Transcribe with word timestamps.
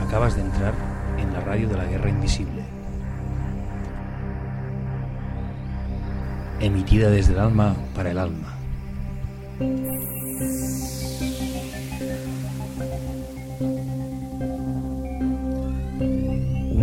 Acabas 0.00 0.36
de 0.36 0.42
entrar 0.42 0.72
en 1.18 1.32
la 1.32 1.40
radio 1.40 1.68
de 1.68 1.76
la 1.76 1.84
Guerra 1.84 2.08
Invisible. 2.08 2.64
Emitida 6.60 7.10
desde 7.10 7.34
el 7.34 7.40
alma 7.40 7.76
para 7.94 8.10
el 8.12 8.18
alma. 8.18 8.54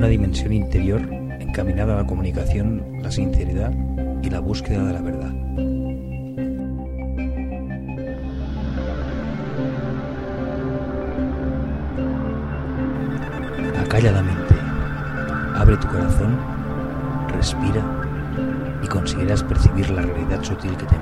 Una 0.03 0.09
dimensión 0.09 0.51
interior 0.51 0.99
encaminada 1.39 1.93
a 1.93 2.01
la 2.01 2.05
comunicación, 2.05 2.83
la 3.01 3.09
sinceridad 3.09 3.71
y 4.21 4.29
la 4.29 4.41
búsqueda 4.41 4.83
de 4.83 4.91
la 4.91 5.01
verdad. 5.01 5.31
Acalla 13.79 14.11
la 14.11 14.23
mente, 14.23 14.55
abre 15.55 15.77
tu 15.77 15.87
corazón, 15.87 16.37
respira 17.29 17.81
y 18.83 18.87
conseguirás 18.87 19.41
percibir 19.41 19.89
la 19.89 20.01
realidad 20.01 20.43
sutil 20.43 20.75
que 20.75 20.85
te 20.85 20.95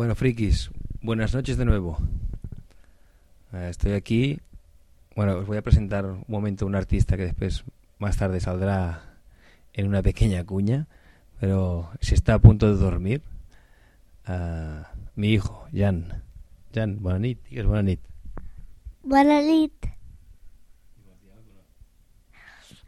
Bueno, 0.00 0.14
frikis, 0.14 0.70
buenas 1.02 1.34
noches 1.34 1.58
de 1.58 1.66
nuevo. 1.66 1.98
Eh, 3.52 3.66
Estoy 3.68 3.92
aquí. 3.92 4.40
Bueno, 5.14 5.36
os 5.36 5.46
voy 5.46 5.58
a 5.58 5.62
presentar 5.62 6.06
un 6.06 6.24
momento 6.26 6.64
un 6.64 6.74
artista 6.74 7.18
que 7.18 7.24
después, 7.24 7.64
más 7.98 8.16
tarde, 8.16 8.40
saldrá 8.40 9.18
en 9.74 9.86
una 9.86 10.00
pequeña 10.00 10.42
cuña. 10.42 10.88
Pero 11.38 11.90
si 12.00 12.14
está 12.14 12.32
a 12.32 12.38
punto 12.38 12.66
de 12.66 12.80
dormir, 12.80 13.20
ah, 14.24 14.90
mi 15.16 15.34
hijo, 15.34 15.68
Jan. 15.70 16.22
Jan, 16.74 17.02
buena 17.02 17.18
nit, 17.18 17.44
digues 17.50 17.66
buena 17.66 17.82
nit. 17.82 18.00
Bona 19.02 19.42
nit. 19.42 19.74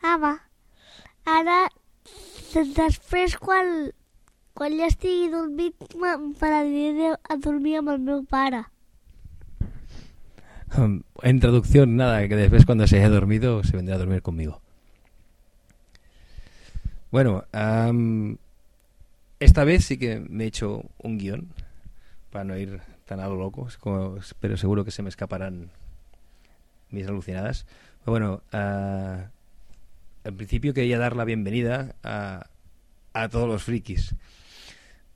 Ama, 0.01 0.41
ara, 1.27 1.69
després 2.55 3.37
quan, 3.37 3.93
quan 4.63 4.77
ja 4.79 4.87
estigui 4.87 5.27
dormit, 5.27 5.75
me'n 5.99 6.37
faré 6.39 6.61
a 7.11 7.37
dormir 7.43 7.81
amb 7.81 7.91
el 7.91 7.99
meu 7.99 8.21
pare. 8.23 8.61
En 10.79 11.41
traducción, 11.43 11.97
nada, 11.97 12.29
que 12.29 12.37
después 12.37 12.65
cuando 12.65 12.87
se 12.87 12.99
haya 12.99 13.09
dormido 13.09 13.65
se 13.65 13.77
vendrá 13.77 13.97
a 13.97 13.99
dormir 13.99 14.23
conmigo. 14.23 14.63
Bueno, 17.11 17.45
am, 17.51 18.39
esta 19.41 19.65
vez 19.65 19.85
sí 19.85 19.99
que 19.99 20.21
me 20.21 20.45
he 20.45 20.47
hecho 20.47 20.85
un 20.99 21.19
guion 21.19 21.49
para 22.31 22.45
no 22.45 22.57
ir 22.57 22.83
tan 23.05 23.19
a 23.19 23.27
lo 23.27 23.35
loco, 23.35 23.67
pero 24.39 24.57
seguro 24.57 24.85
que 24.85 24.93
se 24.93 25.03
me 25.03 25.09
escaparán 25.09 25.71
mis 26.89 27.09
alucinadas. 27.09 27.67
Pero 28.05 28.13
bueno, 28.13 28.43
ah, 28.53 29.27
en 30.23 30.37
principio 30.37 30.73
quería 30.73 31.01
dar 31.01 31.17
la 31.17 31.25
bienvenida 31.25 31.97
a, 32.05 32.47
a 33.13 33.29
todos 33.29 33.49
los 33.49 33.65
frikis 33.65 34.15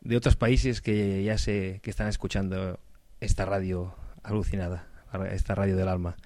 de 0.06 0.16
otros 0.16 0.36
países 0.36 0.80
que 0.80 1.22
ya 1.24 1.36
sé 1.36 1.80
que 1.82 1.90
están 1.90 2.08
escuchando 2.08 2.78
esta 3.20 3.44
radio 3.44 3.94
alucinada, 4.22 4.86
esta 5.30 5.54
radio 5.54 5.76
del 5.76 5.88
alma. 5.88 6.16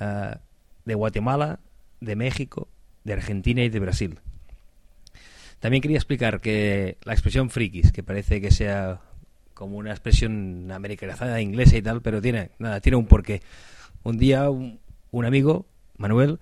Ah, 0.00 0.40
de 0.84 0.94
Guatemala, 0.94 1.60
de 2.00 2.16
México, 2.16 2.68
de 3.04 3.12
Argentina 3.12 3.62
y 3.62 3.68
de 3.68 3.80
Brasil. 3.80 4.18
También 5.60 5.80
quería 5.80 5.96
explicar 5.96 6.40
que 6.40 6.98
la 7.04 7.12
expresión 7.12 7.48
frikis, 7.48 7.92
que 7.92 8.02
parece 8.02 8.40
que 8.40 8.50
sea 8.50 9.00
como 9.54 9.78
una 9.78 9.92
expresión 9.92 10.70
americanizada 10.72 11.40
inglesa 11.40 11.76
y 11.76 11.82
tal, 11.82 12.02
pero 12.02 12.20
tiene 12.20 12.50
nada, 12.58 12.80
tiene 12.80 12.96
un 12.96 13.06
porqué. 13.06 13.40
Un 14.02 14.18
día 14.18 14.50
un, 14.50 14.80
un 15.10 15.24
amigo, 15.24 15.66
Manuel, 15.96 16.40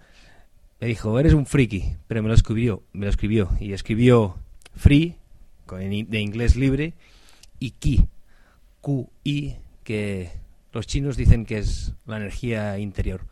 me 0.80 0.88
dijo, 0.88 1.20
eres 1.20 1.34
un 1.34 1.46
friki, 1.46 1.96
pero 2.08 2.22
me 2.22 2.28
lo 2.28 2.34
escribió, 2.34 2.82
me 2.92 3.04
lo 3.04 3.10
escribió 3.10 3.50
y 3.60 3.74
escribió 3.74 4.38
free 4.74 5.16
de 5.68 6.20
inglés 6.20 6.56
libre 6.56 6.94
y 7.58 7.70
ki, 7.72 8.06
Q-I, 8.80 9.56
que 9.84 10.30
los 10.72 10.86
chinos 10.86 11.16
dicen 11.16 11.44
que 11.44 11.58
es 11.58 11.94
la 12.06 12.16
energía 12.16 12.78
interior. 12.78 13.26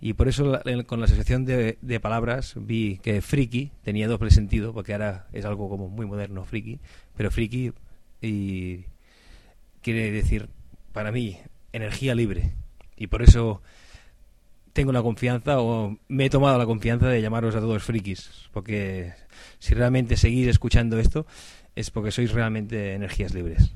Y 0.00 0.12
por 0.12 0.28
eso 0.28 0.60
con 0.86 1.00
la 1.00 1.06
asociación 1.06 1.46
de, 1.46 1.78
de 1.80 2.00
palabras 2.00 2.54
vi 2.56 2.98
que 2.98 3.22
friki 3.22 3.72
tenía 3.82 4.08
doble 4.08 4.30
sentido, 4.30 4.74
porque 4.74 4.92
ahora 4.92 5.26
es 5.32 5.44
algo 5.44 5.70
como 5.70 5.88
muy 5.88 6.06
moderno, 6.06 6.44
friki, 6.44 6.80
pero 7.16 7.30
friki 7.30 7.72
y 8.20 8.84
quiere 9.82 10.10
decir 10.10 10.48
para 10.92 11.12
mí 11.12 11.38
energía 11.72 12.14
libre. 12.14 12.52
Y 12.96 13.06
por 13.06 13.22
eso 13.22 13.62
tengo 14.76 14.92
la 14.92 15.02
confianza 15.02 15.58
o 15.58 15.96
me 16.06 16.26
he 16.26 16.30
tomado 16.30 16.58
la 16.58 16.66
confianza 16.66 17.08
de 17.08 17.22
llamaros 17.22 17.56
a 17.56 17.60
todos 17.60 17.82
frikis, 17.82 18.30
porque 18.52 19.14
si 19.58 19.72
realmente 19.72 20.18
seguís 20.18 20.48
escuchando 20.48 20.98
esto 20.98 21.26
es 21.74 21.90
porque 21.90 22.12
sois 22.12 22.30
realmente 22.30 22.92
energías 22.92 23.32
libres. 23.32 23.72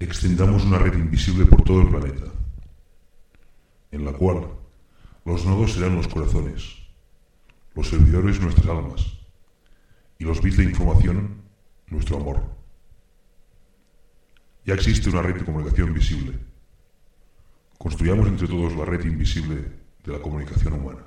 extendamos 0.00 0.64
una 0.64 0.78
red 0.78 0.94
invisible 0.94 1.44
por 1.44 1.62
todo 1.62 1.82
el 1.82 1.88
planeta, 1.88 2.32
en 3.90 4.04
la 4.04 4.12
cual 4.12 4.48
los 5.24 5.44
nodos 5.44 5.72
serán 5.72 5.96
los 5.96 6.06
corazones, 6.08 6.76
los 7.74 7.88
servidores 7.88 8.40
nuestras 8.40 8.68
almas 8.68 9.18
y 10.18 10.24
los 10.24 10.40
bits 10.40 10.56
de 10.56 10.64
información 10.64 11.42
nuestro 11.88 12.16
amor. 12.16 12.57
Ya 14.68 14.74
existe 14.74 15.08
una 15.08 15.22
red 15.22 15.36
de 15.36 15.46
comunicación 15.46 15.94
visible. 15.94 16.34
Construyamos 17.78 18.28
entre 18.28 18.46
todos 18.46 18.76
la 18.76 18.84
red 18.84 19.02
invisible 19.06 19.64
de 20.04 20.12
la 20.12 20.18
comunicación 20.18 20.74
humana. 20.74 21.00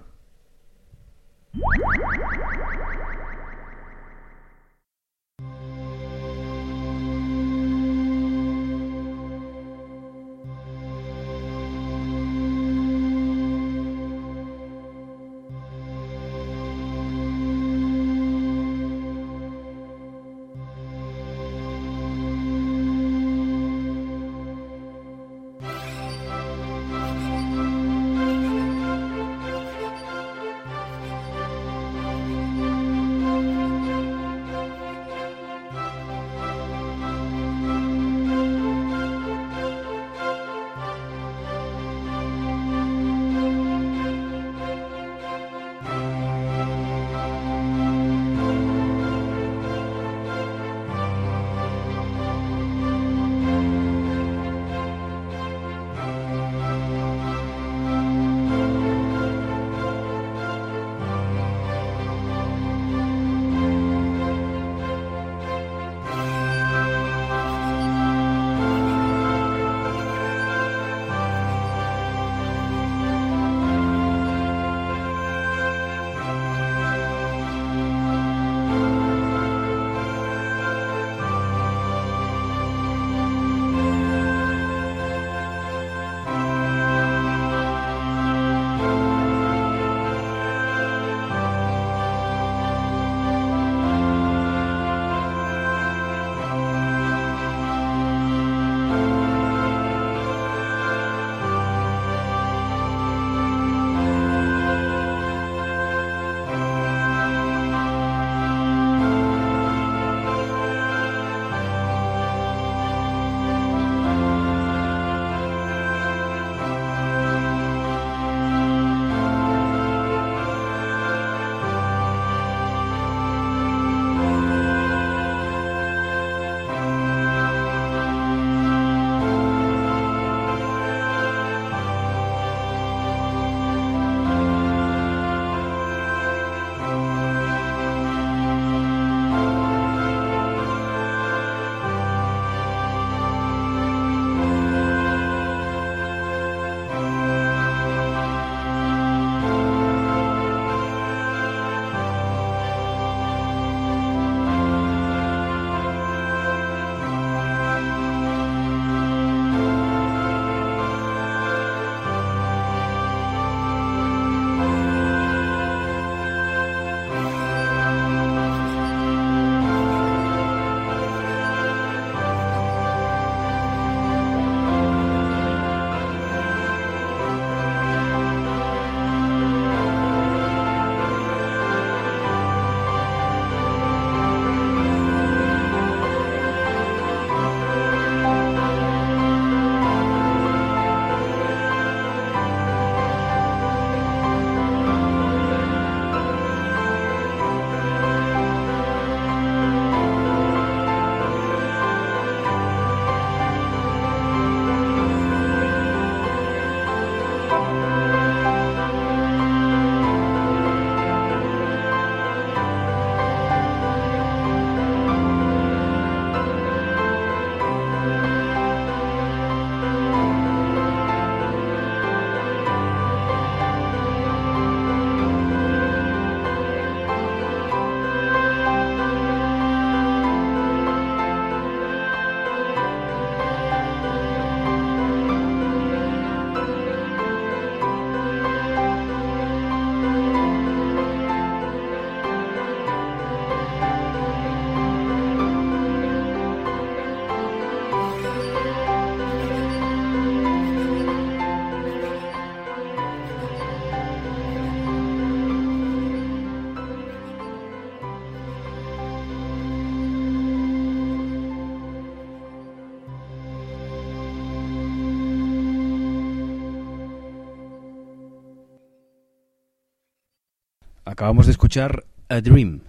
Acabamos 271.22 271.46
de 271.46 271.52
escuchar 271.52 272.04
A 272.30 272.42
Dream, 272.42 272.82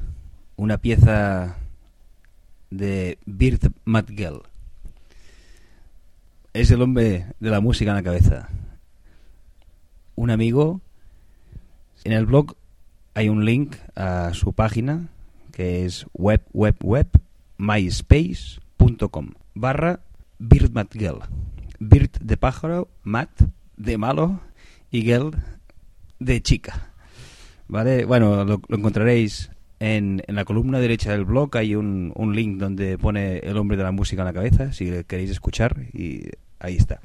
una 0.56 0.78
pieza 0.78 1.58
de 2.70 3.18
Bert 3.26 3.66
Matgel. 3.84 4.40
Es 6.54 6.70
el 6.70 6.80
hombre 6.80 7.26
de 7.40 7.50
la 7.50 7.60
música 7.60 7.90
en 7.90 7.96
la 7.96 8.02
cabeza. 8.02 8.48
Un 10.14 10.30
amigo. 10.30 10.80
En 12.04 12.12
el 12.12 12.24
blog 12.24 12.56
hay 13.12 13.28
un 13.28 13.44
link 13.44 13.76
a 13.96 14.32
su 14.32 14.54
página 14.54 15.10
que 15.52 15.84
es 15.84 16.06
web 16.14 16.40
web 16.54 16.76
web 16.82 17.08
myspace.com 17.58 19.32
barra 19.52 20.00
Birt 20.38 20.72
Matgel. 20.72 21.16
Birt 21.80 22.18
de 22.18 22.38
pájaro, 22.38 22.88
Mat 23.02 23.28
de 23.76 23.98
malo 23.98 24.40
y 24.90 25.02
Gel 25.02 25.32
de 26.18 26.40
chica. 26.40 26.91
¿Vale? 27.72 28.04
Bueno, 28.04 28.44
lo, 28.44 28.60
encontraréis 28.68 29.50
en, 29.80 30.22
en, 30.26 30.34
la 30.34 30.44
columna 30.44 30.78
derecha 30.78 31.12
del 31.12 31.24
blog. 31.24 31.56
Hay 31.56 31.74
un, 31.74 32.12
un, 32.14 32.36
link 32.36 32.58
donde 32.58 32.98
pone 32.98 33.38
el 33.38 33.56
hombre 33.56 33.78
de 33.78 33.82
la 33.82 33.92
música 33.92 34.20
en 34.20 34.26
la 34.26 34.34
cabeza, 34.34 34.74
si 34.74 34.90
queréis 35.04 35.30
escuchar, 35.30 35.86
y 35.94 36.28
ahí 36.58 36.76
está. 36.76 37.00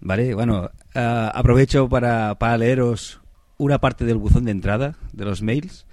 ¿Vale? 0.00 0.34
Bueno, 0.34 0.72
uh, 0.96 0.98
aprovecho 1.32 1.88
para, 1.88 2.34
para 2.40 2.58
leeros 2.58 3.20
una 3.56 3.78
parte 3.78 4.04
del 4.04 4.16
buzón 4.16 4.46
de 4.46 4.50
entrada 4.50 4.96
de 5.12 5.26
los 5.26 5.42
mails, 5.42 5.86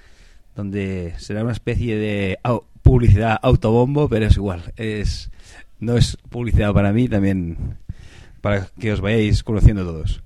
donde 0.55 1.13
será 1.19 1.43
una 1.43 1.53
especie 1.53 1.95
de 1.95 2.39
publicidad 2.81 3.37
autobombo, 3.43 4.09
pero 4.09 4.25
es 4.25 4.35
igual. 4.35 4.73
Es, 4.77 5.29
no 5.79 5.95
es 5.95 6.17
publicidad 6.31 6.73
para 6.73 6.91
mí, 6.91 7.07
también 7.07 7.77
para 8.41 8.67
que 8.79 8.91
os 8.91 8.99
vayáis 8.99 9.43
conociendo 9.43 9.83
todos. 9.83 10.23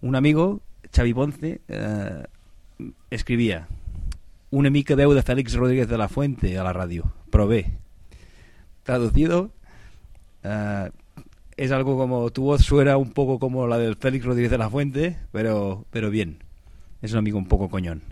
Un 0.00 0.16
amigo, 0.16 0.62
Xavi 0.94 1.14
Ponce, 1.14 1.60
eh, 1.68 2.22
escribía 3.10 3.68
una 4.50 4.68
mica 4.68 4.94
veu 4.94 5.14
de 5.14 5.22
Félix 5.22 5.54
Rodríguez 5.54 5.88
de 5.88 5.96
la 5.96 6.08
Fuente 6.08 6.58
a 6.58 6.64
la 6.64 6.74
ràdio. 6.76 7.08
Probé. 7.30 7.72
Traducido, 8.84 9.50
eh, 10.42 10.90
es 11.56 11.70
algo 11.70 11.96
como 11.96 12.30
tu 12.30 12.44
voz 12.44 12.62
suena 12.62 12.96
un 12.96 13.12
poco 13.12 13.38
como 13.38 13.66
la 13.66 13.78
del 13.78 13.96
Félix 13.96 14.24
Rodríguez 14.24 14.50
de 14.50 14.58
la 14.58 14.68
Fuente, 14.68 15.16
pero, 15.32 15.86
pero 15.90 16.10
bien. 16.10 16.44
Es 17.00 17.12
un 17.12 17.18
amigo 17.18 17.38
un 17.38 17.48
poco 17.48 17.68
coñón. 17.68 18.02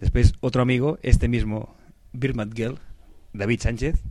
Después 0.00 0.34
otro 0.40 0.62
amigo, 0.62 0.98
este 1.02 1.28
mismo 1.28 1.76
Birmat 2.12 2.52
Gell, 2.54 2.78
David 3.32 3.60
Sánchez, 3.60 4.02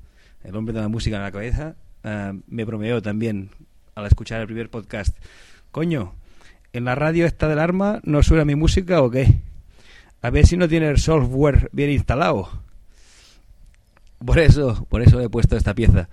el 0.43 0.55
hombre 0.55 0.73
de 0.73 0.81
la 0.81 0.87
música 0.87 1.17
en 1.17 1.21
la 1.23 1.31
cabeza, 1.31 1.75
uh, 2.03 2.39
me 2.47 2.63
bromeó 2.63 3.01
también 3.01 3.49
al 3.93 4.05
escuchar 4.05 4.41
el 4.41 4.47
primer 4.47 4.69
podcast. 4.69 5.15
Coño, 5.71 6.13
¿en 6.75 6.83
la 6.83 6.95
radio 6.95 7.25
esta 7.25 7.47
del 7.47 7.59
arma 7.59 8.01
no 8.03 8.21
suena 8.21 8.43
mi 8.43 8.55
música 8.55 9.01
o 9.01 9.09
qué? 9.09 9.39
A 10.21 10.29
ver 10.29 10.45
si 10.45 10.57
no 10.57 10.67
tiene 10.67 10.89
el 10.89 10.97
software 10.97 11.69
bien 11.71 11.89
instalado. 11.89 12.49
Por 14.23 14.39
eso, 14.39 14.85
por 14.89 15.01
eso 15.01 15.21
he 15.21 15.29
puesto 15.29 15.55
esta 15.55 15.73
pieza. 15.73 16.09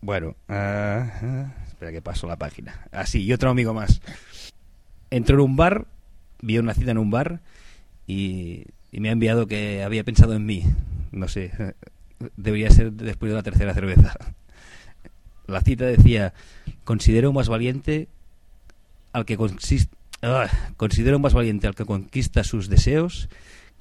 Bueno, 0.00 0.34
uh, 0.48 1.50
espera 1.66 1.92
que 1.92 2.00
paso 2.00 2.26
la 2.26 2.36
página. 2.36 2.86
Así, 2.90 3.18
ah, 3.18 3.20
y 3.22 3.32
otro 3.34 3.50
amigo 3.50 3.74
más. 3.74 4.00
Entró 5.10 5.36
en 5.36 5.42
un 5.42 5.56
bar, 5.56 5.86
vio 6.40 6.62
una 6.62 6.72
cita 6.72 6.92
en 6.92 6.98
un 6.98 7.10
bar 7.10 7.40
y, 8.06 8.64
y 8.92 9.00
me 9.00 9.10
ha 9.10 9.12
enviado 9.12 9.46
que 9.46 9.82
había 9.82 10.04
pensado 10.04 10.34
en 10.34 10.46
mí. 10.46 10.64
No 11.12 11.28
sé, 11.28 11.74
debería 12.36 12.70
ser 12.70 12.92
después 12.92 13.30
de 13.30 13.36
la 13.36 13.42
tercera 13.42 13.74
cerveza. 13.74 14.16
La 15.46 15.60
cita 15.60 15.84
decía, 15.84 16.32
considero 16.84 17.32
más 17.32 17.48
valiente 17.48 18.08
al 19.12 19.24
que 19.24 19.36
consiste... 19.36 19.96
Ah, 20.22 20.48
considero 20.76 21.18
más 21.18 21.32
valiente 21.32 21.66
al 21.66 21.74
que 21.74 21.84
conquista 21.84 22.44
sus 22.44 22.68
deseos 22.68 23.28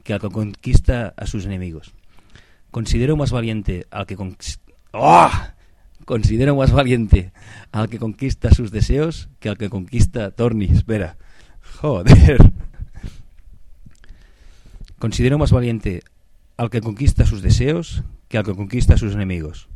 que 0.03 0.13
al 0.13 0.21
que 0.21 0.29
conquista 0.29 1.13
a 1.17 1.25
sus 1.25 1.45
enemigos. 1.45 1.93
Considero 2.71 3.17
más 3.17 3.31
valiente 3.31 3.87
al 3.91 4.05
que. 4.05 4.15
¡Oh! 4.91 5.31
Considero 6.05 6.55
más 6.55 6.71
valiente 6.71 7.31
al 7.71 7.89
que 7.89 7.99
conquista 7.99 8.51
sus 8.51 8.71
deseos 8.71 9.29
que 9.39 9.49
al 9.49 9.57
que 9.57 9.69
conquista 9.69 10.31
Torni. 10.31 10.65
Espera. 10.65 11.17
Joder. 11.81 12.37
Considero 14.97 15.37
más 15.37 15.51
valiente 15.51 16.03
al 16.57 16.69
que 16.69 16.81
conquista 16.81 17.25
sus 17.25 17.41
deseos 17.41 18.03
que 18.27 18.37
al 18.37 18.43
que 18.43 18.53
conquista 18.53 18.97
sus 18.97 19.13
enemigos, 19.13 19.69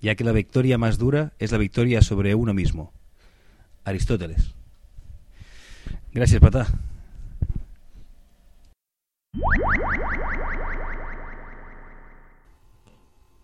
ya 0.00 0.14
que 0.14 0.24
la 0.24 0.32
victoria 0.32 0.78
más 0.78 0.96
dura 0.96 1.32
es 1.38 1.52
la 1.52 1.58
victoria 1.58 2.02
sobre 2.02 2.34
uno 2.34 2.54
mismo. 2.54 2.92
Aristóteles. 3.84 4.54
Gracias, 6.14 6.40
Patá. 6.40 6.68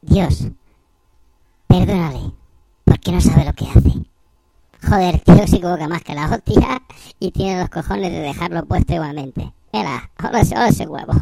Dios, 0.02 0.46
perdónale, 1.66 2.32
porque 2.84 3.10
no 3.10 3.20
sabe 3.20 3.44
lo 3.44 3.52
que 3.54 3.64
hace. 3.66 3.92
Joder, 4.88 5.20
tío 5.24 5.46
se 5.48 5.56
equivoca 5.56 5.88
más 5.88 6.02
que 6.04 6.14
la 6.14 6.26
hostia 6.26 6.82
y 7.18 7.32
tiene 7.32 7.60
los 7.60 7.70
cojones 7.70 8.12
de 8.12 8.20
dejarlo 8.20 8.64
puesto 8.64 8.94
igualmente. 8.94 9.52
Mira, 9.72 10.08
ahora 10.16 10.40
ese 10.40 10.86
huevo. 10.86 11.12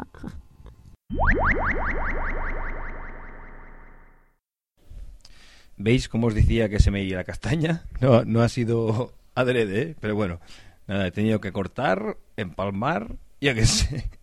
¿Veis 5.78 6.08
cómo 6.10 6.26
os 6.26 6.34
decía 6.34 6.68
que 6.68 6.78
se 6.78 6.90
me 6.90 7.02
iría 7.02 7.16
la 7.16 7.24
castaña? 7.24 7.84
No, 8.00 8.24
no 8.26 8.42
ha 8.42 8.48
sido 8.50 9.12
adrede, 9.34 9.82
¿eh? 9.82 9.96
pero 10.00 10.14
bueno, 10.14 10.40
he 10.88 11.10
tenido 11.10 11.40
que 11.40 11.52
cortar, 11.52 12.16
empalmar, 12.36 13.16
ya 13.40 13.54
que 13.54 13.66
sé. 13.66 14.10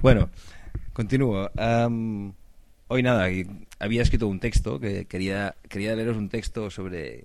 Bueno, 0.00 0.30
continúo. 0.92 1.48
Hoy 2.88 3.02
nada, 3.02 3.28
había 3.78 4.02
escrito 4.02 4.26
un 4.26 4.40
texto 4.40 4.80
que 4.80 5.04
quería, 5.04 5.54
quería 5.68 5.94
leeros 5.94 6.16
un 6.16 6.28
texto 6.28 6.70
sobre, 6.70 7.24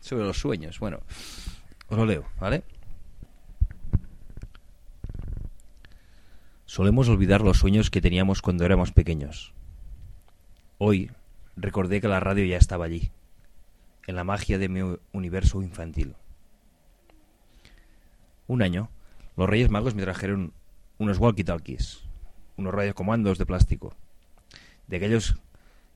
sobre 0.00 0.24
los 0.24 0.38
sueños. 0.38 0.78
Bueno, 0.78 1.00
os 1.88 1.98
lo 1.98 2.06
leo, 2.06 2.24
¿vale? 2.38 2.62
Solemos 6.66 7.08
olvidar 7.08 7.40
los 7.40 7.58
sueños 7.58 7.90
que 7.90 8.00
teníamos 8.00 8.42
cuando 8.42 8.64
éramos 8.64 8.92
pequeños. 8.92 9.52
Hoy 10.78 11.10
recordé 11.56 12.00
que 12.00 12.08
la 12.08 12.20
radio 12.20 12.44
ya 12.44 12.58
estaba 12.58 12.84
allí, 12.84 13.10
en 14.06 14.14
la 14.14 14.22
magia 14.22 14.56
de 14.56 14.68
mi 14.68 14.98
universo 15.12 15.62
infantil. 15.62 16.14
Un 18.50 18.62
año, 18.62 18.90
los 19.36 19.48
Reyes 19.48 19.70
Magos 19.70 19.94
me 19.94 20.02
trajeron 20.02 20.52
unos 20.98 21.20
walkie-talkies, 21.20 22.00
unos 22.56 22.74
radiocomandos 22.74 23.38
de 23.38 23.46
plástico, 23.46 23.94
de 24.88 24.96
aquellos 24.96 25.36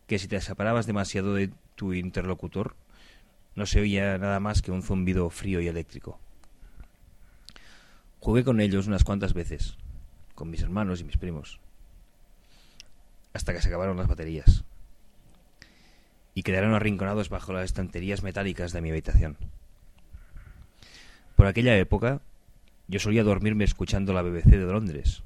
que 0.07 0.21
si 0.21 0.29
te 0.29 0.41
separabas 0.41 0.87
demasiado 0.87 1.35
de 1.35 1.51
tu 1.75 1.95
interlocutor, 1.95 2.77
no 3.57 3.67
se 3.67 3.81
oía 3.81 4.19
nada 4.19 4.39
más 4.39 4.63
que 4.63 4.71
un 4.71 4.85
zumbido 4.85 5.31
frío 5.31 5.61
y 5.61 5.67
eléctrico. 5.67 6.21
Jugué 8.21 8.45
con 8.45 8.61
ellos 8.61 8.87
unas 8.87 9.03
cuantas 9.03 9.35
veces, 9.35 9.77
con 10.37 10.49
mis 10.49 10.63
hermanos 10.63 11.01
y 11.01 11.05
mis 11.05 11.17
primos, 11.17 11.59
hasta 13.33 13.53
que 13.53 13.63
se 13.63 13.67
acabaron 13.67 13.97
las 13.97 14.07
baterías 14.07 14.63
y 16.35 16.45
quedaron 16.45 16.75
arrinconados 16.75 17.31
bajo 17.31 17.53
las 17.53 17.65
estanterías 17.65 18.23
metálicas 18.23 18.73
de 18.73 18.81
mi 18.81 18.91
habitación. 18.91 19.39
Por 21.35 21.49
aquella 21.49 21.77
época, 21.77 22.21
yo 22.89 23.01
solía 23.01 23.25
dormirme 23.25 23.65
escuchando 23.65 24.13
la 24.13 24.23
BBC 24.23 24.51
de 24.51 24.73
Londres. 24.73 25.23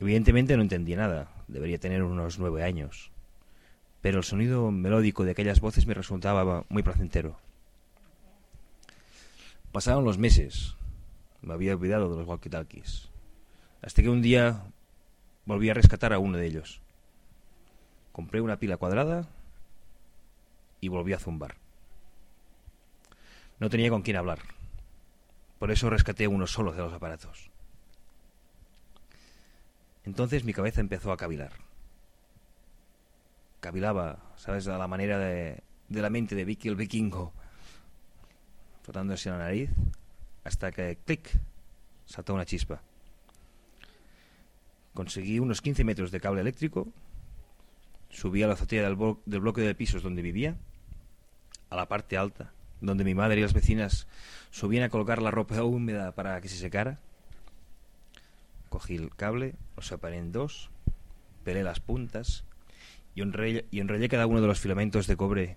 Evidentemente 0.00 0.56
no 0.56 0.62
entendía 0.62 0.96
nada, 0.96 1.28
debería 1.48 1.78
tener 1.78 2.02
unos 2.02 2.38
nueve 2.38 2.62
años, 2.62 3.10
pero 4.00 4.18
el 4.18 4.24
sonido 4.24 4.70
melódico 4.70 5.24
de 5.24 5.32
aquellas 5.32 5.60
voces 5.60 5.86
me 5.86 5.94
resultaba 5.94 6.64
muy 6.68 6.82
placentero. 6.82 7.38
Pasaron 9.72 10.04
los 10.04 10.18
meses, 10.18 10.76
me 11.42 11.54
había 11.54 11.74
olvidado 11.74 12.10
de 12.10 12.16
los 12.16 12.26
walkie-talkies, 12.26 13.08
hasta 13.82 14.02
que 14.02 14.08
un 14.08 14.22
día 14.22 14.62
volví 15.44 15.68
a 15.68 15.74
rescatar 15.74 16.12
a 16.12 16.18
uno 16.18 16.38
de 16.38 16.46
ellos. 16.46 16.80
Compré 18.12 18.40
una 18.40 18.58
pila 18.58 18.76
cuadrada 18.76 19.28
y 20.80 20.88
volví 20.88 21.12
a 21.12 21.18
zumbar. 21.18 21.56
No 23.58 23.68
tenía 23.68 23.90
con 23.90 24.02
quién 24.02 24.16
hablar. 24.16 24.38
Por 25.58 25.70
eso 25.70 25.90
rescaté 25.90 26.28
uno 26.28 26.46
solo 26.46 26.72
de 26.72 26.78
los 26.78 26.92
aparatos. 26.92 27.50
Entonces 30.04 30.44
mi 30.44 30.52
cabeza 30.52 30.80
empezó 30.80 31.12
a 31.12 31.16
cavilar. 31.16 31.52
Cavilaba, 33.60 34.18
¿sabes? 34.36 34.68
A 34.68 34.78
la 34.78 34.86
manera 34.86 35.18
de, 35.18 35.62
de 35.88 36.02
la 36.02 36.10
mente 36.10 36.34
de 36.34 36.44
Vicky 36.44 36.68
el 36.68 36.76
vikingo. 36.76 37.32
Frotándose 38.82 39.30
la 39.30 39.38
nariz 39.38 39.70
hasta 40.44 40.72
que, 40.72 40.96
clic, 41.04 41.28
saltó 42.06 42.34
una 42.34 42.46
chispa. 42.46 42.80
Conseguí 44.94 45.38
unos 45.38 45.60
15 45.60 45.84
metros 45.84 46.10
de 46.10 46.20
cable 46.20 46.40
eléctrico, 46.40 46.88
subí 48.08 48.42
a 48.42 48.46
la 48.46 48.54
azotea 48.54 48.88
del, 48.88 48.96
del 49.26 49.40
bloque 49.40 49.60
de 49.60 49.74
pisos 49.74 50.02
donde 50.02 50.22
vivía 50.22 50.56
a 51.68 51.76
la 51.76 51.86
parte 51.86 52.16
alta 52.16 52.52
donde 52.80 53.04
mi 53.04 53.14
madre 53.14 53.38
y 53.38 53.42
las 53.42 53.52
vecinas 53.54 54.06
subían 54.50 54.84
a 54.84 54.88
colocar 54.88 55.20
la 55.20 55.30
ropa 55.30 55.62
húmeda 55.62 56.12
para 56.12 56.40
que 56.40 56.48
se 56.48 56.56
secara. 56.56 56.98
Cogí 58.68 58.96
el 58.96 59.14
cable, 59.14 59.54
lo 59.76 59.82
separé 59.82 60.18
en 60.18 60.32
dos, 60.32 60.70
pelé 61.44 61.62
las 61.62 61.80
puntas 61.80 62.44
y 63.14 63.20
enrollé, 63.22 64.08
cada 64.08 64.26
uno 64.26 64.40
de 64.40 64.46
los 64.46 64.60
filamentos 64.60 65.06
de 65.06 65.16
cobre 65.16 65.56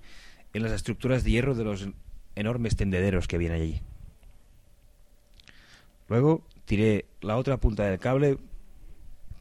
en 0.53 0.63
las 0.63 0.71
estructuras 0.71 1.23
de 1.23 1.31
hierro 1.31 1.55
de 1.55 1.63
los 1.63 1.87
enormes 2.35 2.75
tendederos 2.75 3.27
que 3.27 3.35
habían 3.35 3.53
allí. 3.53 3.81
Luego 6.09 6.41
tiré 6.65 7.05
la 7.21 7.37
otra 7.37 7.57
punta 7.57 7.83
del 7.83 7.99
cable 7.99 8.37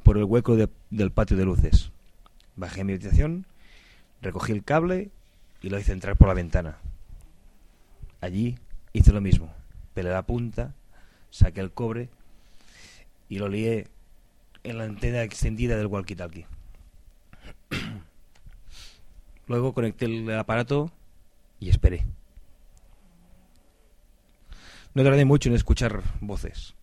por 0.03 0.19
el 0.19 0.25
hueco 0.25 0.57
de- 0.57 0.69
del 0.91 1.11
patio 1.11 1.37
de 1.37 1.45
luces. 1.45 1.91
Bajé 2.57 2.85
mi 2.85 2.93
habitación, 2.93 3.47
recogí 4.23 4.53
el 4.53 4.65
cable 4.65 5.11
y 5.63 5.69
lo 5.69 5.79
hice 5.79 5.93
entrar 5.93 6.17
por 6.17 6.29
la 6.29 6.35
ventana. 6.35 6.79
Allí 8.21 8.59
hice 8.93 9.13
lo 9.13 9.21
mismo. 9.21 9.53
Pelé 9.95 10.11
la 10.11 10.27
punta, 10.27 10.75
saqué 11.31 11.61
el 11.61 11.73
cobre 11.73 12.09
y 13.29 13.39
lo 13.39 13.49
lié 13.49 13.89
en 14.63 14.79
la 14.79 14.85
antena 14.85 15.23
extendida 15.23 15.77
del 15.77 15.89
walkie-talkie. 15.89 16.47
Luego 19.47 19.73
conecté 19.73 20.07
el 20.07 20.31
aparato 20.39 20.93
y 21.59 21.71
esperé. 21.71 22.05
No 24.95 25.05
tardé 25.05 25.25
mucho 25.25 25.49
en 25.49 25.55
escuchar 25.55 26.03
voces. 26.21 26.75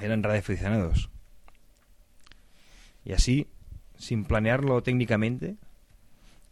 Eran 0.00 0.22
radioaficionados. 0.22 1.10
Y 3.04 3.12
así, 3.12 3.48
sin 3.98 4.24
planearlo 4.24 4.82
técnicamente, 4.82 5.56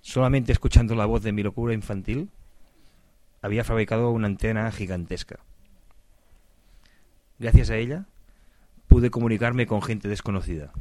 solamente 0.01 0.53
escuchando 0.53 0.95
la 0.95 1.07
voz 1.07 1.23
de 1.23 1.33
mi 1.33 1.43
locura 1.43 1.73
infantil, 1.73 2.31
había 3.43 3.65
fabricado 3.65 4.11
una 4.11 4.29
antena 4.29 4.71
gigantesca. 4.71 5.41
Gracias 7.39 7.71
a 7.71 7.77
ella, 7.77 8.07
pude 8.87 9.11
comunicarme 9.11 9.67
con 9.67 9.83
gente 9.83 10.09
desconocida. 10.09 10.73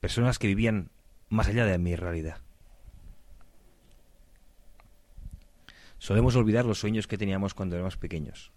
Personas 0.00 0.38
que 0.38 0.46
vivían 0.46 0.90
más 1.28 1.48
allá 1.48 1.66
de 1.66 1.76
mi 1.78 1.96
realidad. 1.96 2.38
Solemos 5.98 6.36
olvidar 6.36 6.64
los 6.64 6.78
sueños 6.78 7.06
que 7.06 7.18
teníamos 7.18 7.54
cuando 7.54 7.74
éramos 7.74 7.96
pequeños. 7.96 8.52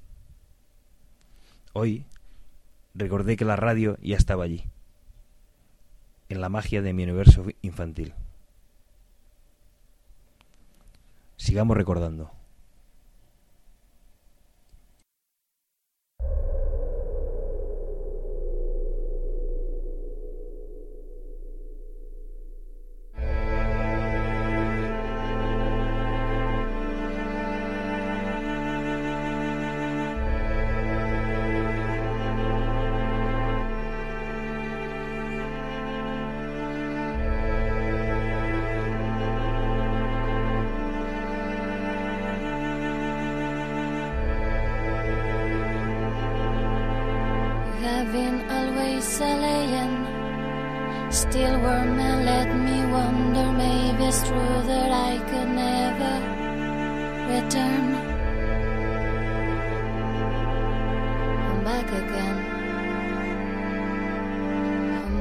Hoy 1.73 2.05
recordé 2.93 3.37
que 3.37 3.45
la 3.45 3.55
radio 3.55 3.97
ya 4.01 4.17
estaba 4.17 4.43
allí, 4.43 4.65
en 6.29 6.41
la 6.41 6.49
magia 6.49 6.81
de 6.81 6.93
mi 6.93 7.03
universo 7.03 7.45
infantil. 7.61 8.13
Sigamos 11.37 11.77
recordando. 11.77 12.36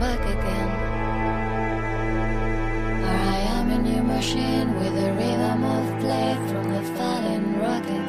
Back 0.06 0.24
again. 0.36 0.70
Or 3.08 3.18
I 3.34 3.38
am 3.56 3.66
a 3.76 3.78
new 3.88 4.02
machine 4.14 4.68
with 4.80 4.94
a 5.06 5.10
rhythm 5.18 5.60
of 5.76 5.84
play 6.02 6.30
from 6.48 6.64
the 6.74 6.82
falling 6.96 7.46
rockets. 7.64 8.05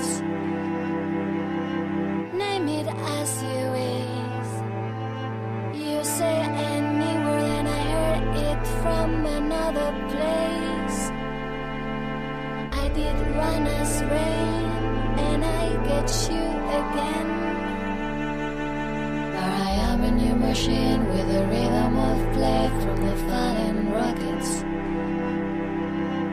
With 20.66 21.36
a 21.36 21.46
rhythm 21.48 21.98
of 21.98 22.34
play 22.34 22.68
from 22.82 22.98
the 23.06 23.16
falling 23.28 23.92
rockets. 23.92 24.64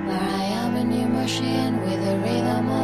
Where 0.06 0.18
I 0.18 0.44
am 0.62 0.76
a 0.76 0.84
new 0.84 1.06
machine 1.08 1.78
with 1.82 2.08
a 2.08 2.16
rhythm 2.20 2.70
of 2.70 2.83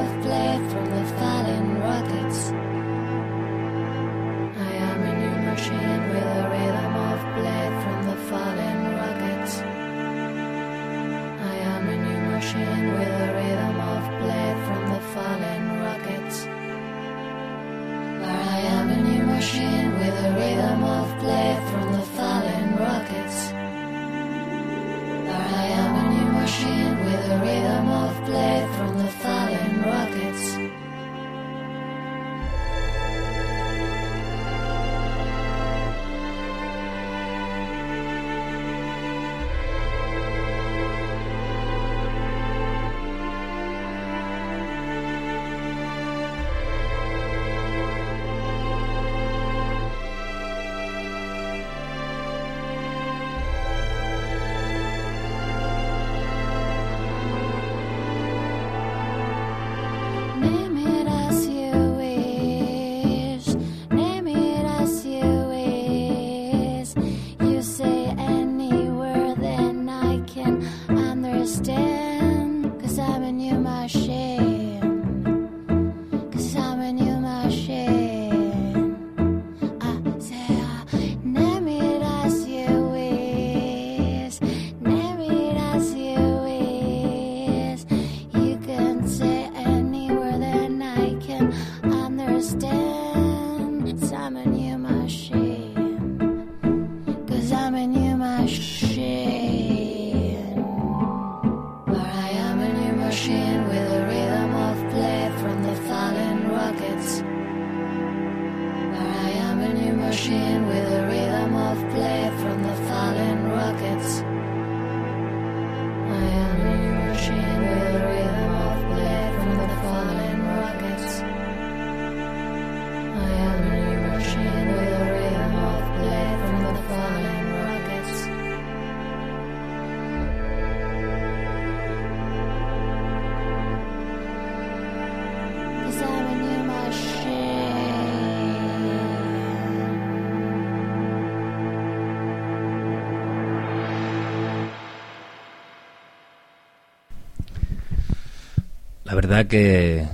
La 149.11 149.17
verdad 149.17 149.47
que 149.49 150.07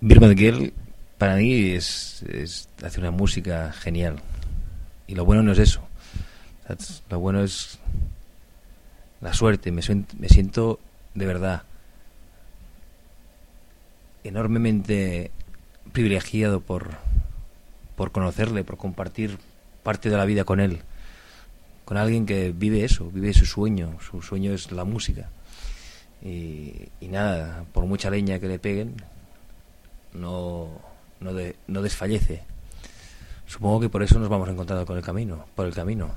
Birman 0.00 0.34
Girl 0.34 0.72
para 1.18 1.36
mí 1.36 1.72
es, 1.72 2.24
hace 2.82 2.98
una 2.98 3.10
música 3.10 3.72
genial. 3.72 4.20
Y 5.06 5.14
lo 5.14 5.26
bueno 5.26 5.42
no 5.42 5.52
es 5.52 5.58
eso. 5.58 5.82
Lo 7.10 7.20
bueno 7.20 7.42
es 7.42 7.78
la 9.20 9.34
suerte. 9.34 9.70
Me, 9.70 9.82
me 10.18 10.30
siento 10.30 10.80
de 11.12 11.26
verdad 11.26 11.64
enormemente 14.24 15.30
privilegiado 15.92 16.62
por, 16.62 16.88
por 17.96 18.12
conocerle, 18.12 18.64
por 18.64 18.78
compartir 18.78 19.36
parte 19.82 20.08
de 20.08 20.16
la 20.16 20.24
vida 20.24 20.44
con 20.44 20.58
él. 20.58 20.80
Con 21.84 21.98
alguien 21.98 22.24
que 22.24 22.50
vive 22.50 22.82
eso, 22.82 23.10
vive 23.12 23.34
su 23.34 23.44
sueño. 23.44 23.98
Su 24.00 24.22
sueño 24.22 24.54
es 24.54 24.72
la 24.72 24.84
música. 24.84 25.28
Y, 26.24 26.88
y 27.00 27.08
nada, 27.08 27.64
por 27.72 27.84
mucha 27.86 28.10
leña 28.10 28.38
que 28.38 28.46
le 28.48 28.58
peguen, 28.58 28.94
no, 30.12 30.68
no, 31.20 31.34
de- 31.34 31.56
no 31.66 31.82
desfallece. 31.82 32.42
Supongo 33.46 33.80
que 33.80 33.88
por 33.88 34.02
eso 34.02 34.18
nos 34.18 34.28
vamos 34.28 34.48
encontrando 34.48 34.86
con 34.86 34.96
el 34.96 35.02
camino, 35.02 35.44
por 35.54 35.66
el 35.66 35.74
camino. 35.74 36.10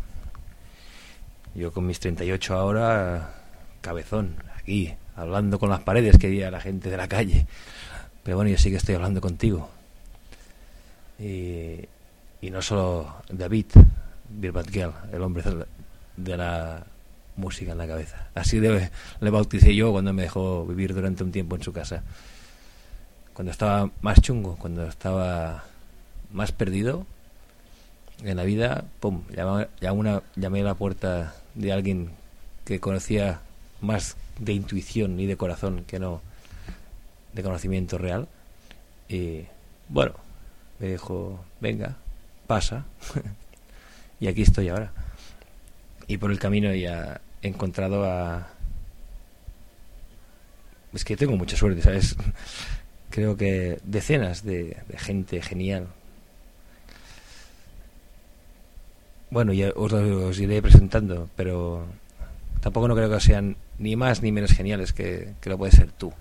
Yo 1.55 1.71
con 1.71 1.85
mis 1.87 1.99
38 1.99 2.55
ahora, 2.55 3.33
cabezón, 3.81 4.35
aquí, 4.57 4.93
hablando 5.15 5.57
con 5.57 5.69
las 5.69 5.81
paredes 5.81 6.17
que 6.17 6.27
diría 6.27 6.51
la 6.51 6.61
gente 6.61 6.89
de 6.89 6.97
la 6.97 7.07
calle. 7.07 7.47
Pero 8.23 8.37
bueno, 8.37 8.51
yo 8.51 8.57
sí 8.57 8.69
que 8.69 8.77
estoy 8.77 8.95
hablando 8.95 9.21
contigo. 9.21 9.69
Y, 11.19 11.79
y 12.41 12.49
no 12.51 12.61
solo 12.61 13.15
David 13.29 13.67
Birbatgel, 14.29 14.91
el 15.13 15.21
hombre 15.21 15.43
de 16.17 16.37
la, 16.37 16.83
música 17.37 17.71
en 17.73 17.77
la 17.77 17.87
cabeza. 17.87 18.27
Así 18.35 18.59
le, 18.59 18.89
le 19.19 19.29
bauticé 19.29 19.75
yo 19.75 19.91
cuando 19.91 20.13
me 20.13 20.23
dejó 20.23 20.65
vivir 20.65 20.93
durante 20.93 21.23
un 21.23 21.31
tiempo 21.31 21.55
en 21.55 21.63
su 21.63 21.73
casa. 21.73 22.03
Cuando 23.33 23.51
estaba 23.51 23.89
más 24.01 24.21
chungo, 24.21 24.55
cuando 24.55 24.87
estaba 24.87 25.65
más 26.31 26.51
perdido 26.51 27.05
en 28.23 28.37
la 28.37 28.43
vida, 28.43 28.85
pum, 29.01 29.23
llamé, 29.35 29.67
llamé 29.81 29.99
una- 29.99 30.23
llamé 30.35 30.61
a 30.61 30.65
la 30.65 30.73
puerta 30.75 31.35
de 31.53 31.71
alguien 31.73 32.11
que 32.63 32.79
conocía 32.79 33.41
más 33.81 34.15
de 34.39 34.53
intuición 34.53 35.19
y 35.19 35.25
de 35.25 35.37
corazón 35.37 35.83
que 35.85 35.99
no 35.99 36.21
de 37.33 37.43
conocimiento 37.43 37.97
real. 37.97 38.27
Y 39.09 39.41
bueno, 39.89 40.13
me 40.79 40.87
dijo, 40.87 41.43
venga, 41.59 41.97
pasa. 42.47 42.85
y 44.21 44.27
aquí 44.27 44.41
estoy 44.43 44.69
ahora. 44.69 44.91
Y 46.07 46.17
por 46.17 46.31
el 46.31 46.39
camino 46.39 46.73
ya 46.73 47.19
he 47.45 47.49
encontrado 47.49 48.03
a... 48.05 48.47
Es 50.93 51.05
que 51.05 51.17
tengo 51.17 51.35
mucha 51.37 51.55
suerte, 51.55 51.81
¿sabes? 51.81 52.15
Creo 53.09 53.37
que 53.37 53.79
decenas 53.83 54.43
de, 54.43 54.77
gente 54.97 55.41
genial. 55.41 55.87
Bueno, 59.29 59.53
ya 59.53 59.71
os, 59.75 60.39
iré 60.39 60.61
presentando, 60.61 61.29
pero 61.35 61.85
tampoco 62.61 62.87
no 62.87 62.95
creo 62.95 63.09
que 63.09 63.19
sean 63.19 63.57
ni 63.79 63.95
más 63.95 64.21
ni 64.21 64.31
menos 64.31 64.51
geniales 64.51 64.93
que, 64.93 65.33
que 65.41 65.49
lo 65.49 65.57
puedes 65.57 65.75
ser 65.75 65.91
tú. 65.91 66.13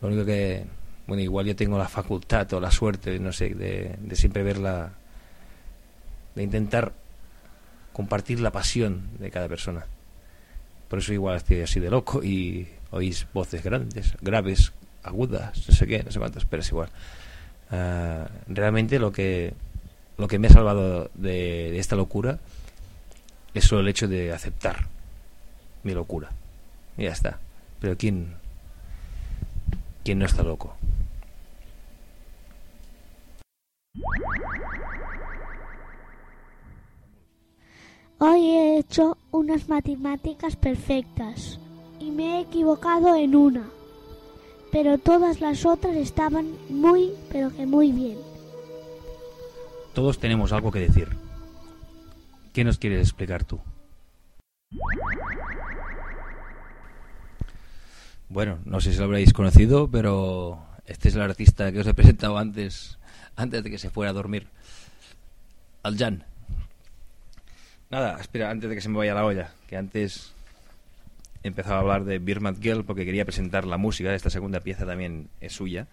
Lo 0.00 0.08
único 0.08 0.24
que, 0.24 0.64
bueno, 1.06 1.22
igual 1.22 1.46
yo 1.46 1.56
tengo 1.56 1.78
la 1.78 1.88
facultad 1.88 2.50
o 2.54 2.60
la 2.60 2.70
suerte, 2.70 3.18
no 3.18 3.32
sé, 3.32 3.54
de, 3.54 3.96
siempre 4.16 4.42
ver 4.42 4.58
la. 4.58 4.92
de 6.34 6.42
intentar 6.42 6.92
compartir 7.94 8.40
la 8.40 8.50
pasión 8.50 9.08
de 9.20 9.30
cada 9.30 9.48
persona. 9.48 9.86
Por 10.88 10.98
eso 10.98 11.12
igual 11.12 11.36
estoy 11.36 11.62
así 11.62 11.80
de 11.80 11.90
loco 11.90 12.22
y 12.22 12.68
oís 12.90 13.26
voces 13.32 13.62
grandes, 13.62 14.14
graves, 14.20 14.72
agudas, 15.04 15.66
no 15.68 15.74
sé 15.74 15.86
qué, 15.86 16.02
no 16.02 16.10
sé 16.10 16.18
cuántas, 16.18 16.44
pero 16.44 16.60
es 16.60 16.68
igual. 16.68 16.88
Ah, 17.70 18.28
realmente 18.48 18.98
lo 18.98 19.12
que 19.12 19.54
lo 20.18 20.28
que 20.28 20.38
me 20.38 20.48
ha 20.48 20.50
salvado 20.50 21.10
de, 21.14 21.70
de 21.70 21.78
esta 21.78 21.96
locura 21.96 22.40
es 23.54 23.64
solo 23.64 23.80
el 23.80 23.88
hecho 23.88 24.08
de 24.08 24.32
aceptar 24.32 24.88
mi 25.84 25.94
locura. 25.94 26.30
Y 26.96 27.04
ya 27.04 27.12
está. 27.12 27.38
Pero 27.80 27.96
quién 27.96 28.34
quién 30.02 30.18
no 30.18 30.26
está 30.26 30.42
loco. 30.42 30.76
Hoy 38.18 38.50
he 38.50 38.78
hecho 38.78 39.18
unas 39.32 39.68
matemáticas 39.68 40.56
perfectas 40.56 41.58
y 41.98 42.10
me 42.10 42.38
he 42.38 42.40
equivocado 42.42 43.16
en 43.16 43.34
una, 43.34 43.64
pero 44.70 44.98
todas 44.98 45.40
las 45.40 45.66
otras 45.66 45.96
estaban 45.96 46.46
muy, 46.68 47.10
pero 47.30 47.54
que 47.54 47.66
muy 47.66 47.90
bien. 47.90 48.18
Todos 49.94 50.18
tenemos 50.18 50.52
algo 50.52 50.70
que 50.70 50.80
decir. 50.80 51.08
¿Qué 52.52 52.62
nos 52.62 52.78
quieres 52.78 53.00
explicar 53.00 53.44
tú? 53.44 53.60
Bueno, 58.28 58.58
no 58.64 58.80
sé 58.80 58.92
si 58.92 58.98
lo 58.98 59.04
habréis 59.04 59.32
conocido, 59.32 59.88
pero 59.90 60.64
este 60.86 61.08
es 61.08 61.16
el 61.16 61.22
artista 61.22 61.72
que 61.72 61.80
os 61.80 61.86
he 61.86 61.94
presentado 61.94 62.38
antes, 62.38 62.98
antes 63.36 63.64
de 63.64 63.70
que 63.70 63.78
se 63.78 63.90
fuera 63.90 64.10
a 64.10 64.14
dormir. 64.14 64.48
Al 65.82 65.98
Jan. 65.98 66.24
Nada, 67.94 68.18
espera, 68.20 68.50
antes 68.50 68.68
de 68.68 68.74
que 68.74 68.80
se 68.82 68.88
me 68.88 68.96
vaya 68.96 69.14
la 69.14 69.24
olla, 69.24 69.52
que 69.68 69.76
antes 69.76 70.32
he 71.44 71.46
empezado 71.46 71.76
a 71.76 71.78
hablar 71.78 72.02
de 72.02 72.18
Birmat 72.18 72.60
Girl 72.60 72.84
porque 72.84 73.04
quería 73.04 73.24
presentar 73.24 73.64
la 73.68 73.76
música, 73.76 74.12
esta 74.12 74.30
segunda 74.30 74.58
pieza 74.58 74.84
también 74.84 75.28
es 75.40 75.52
suya. 75.52 75.86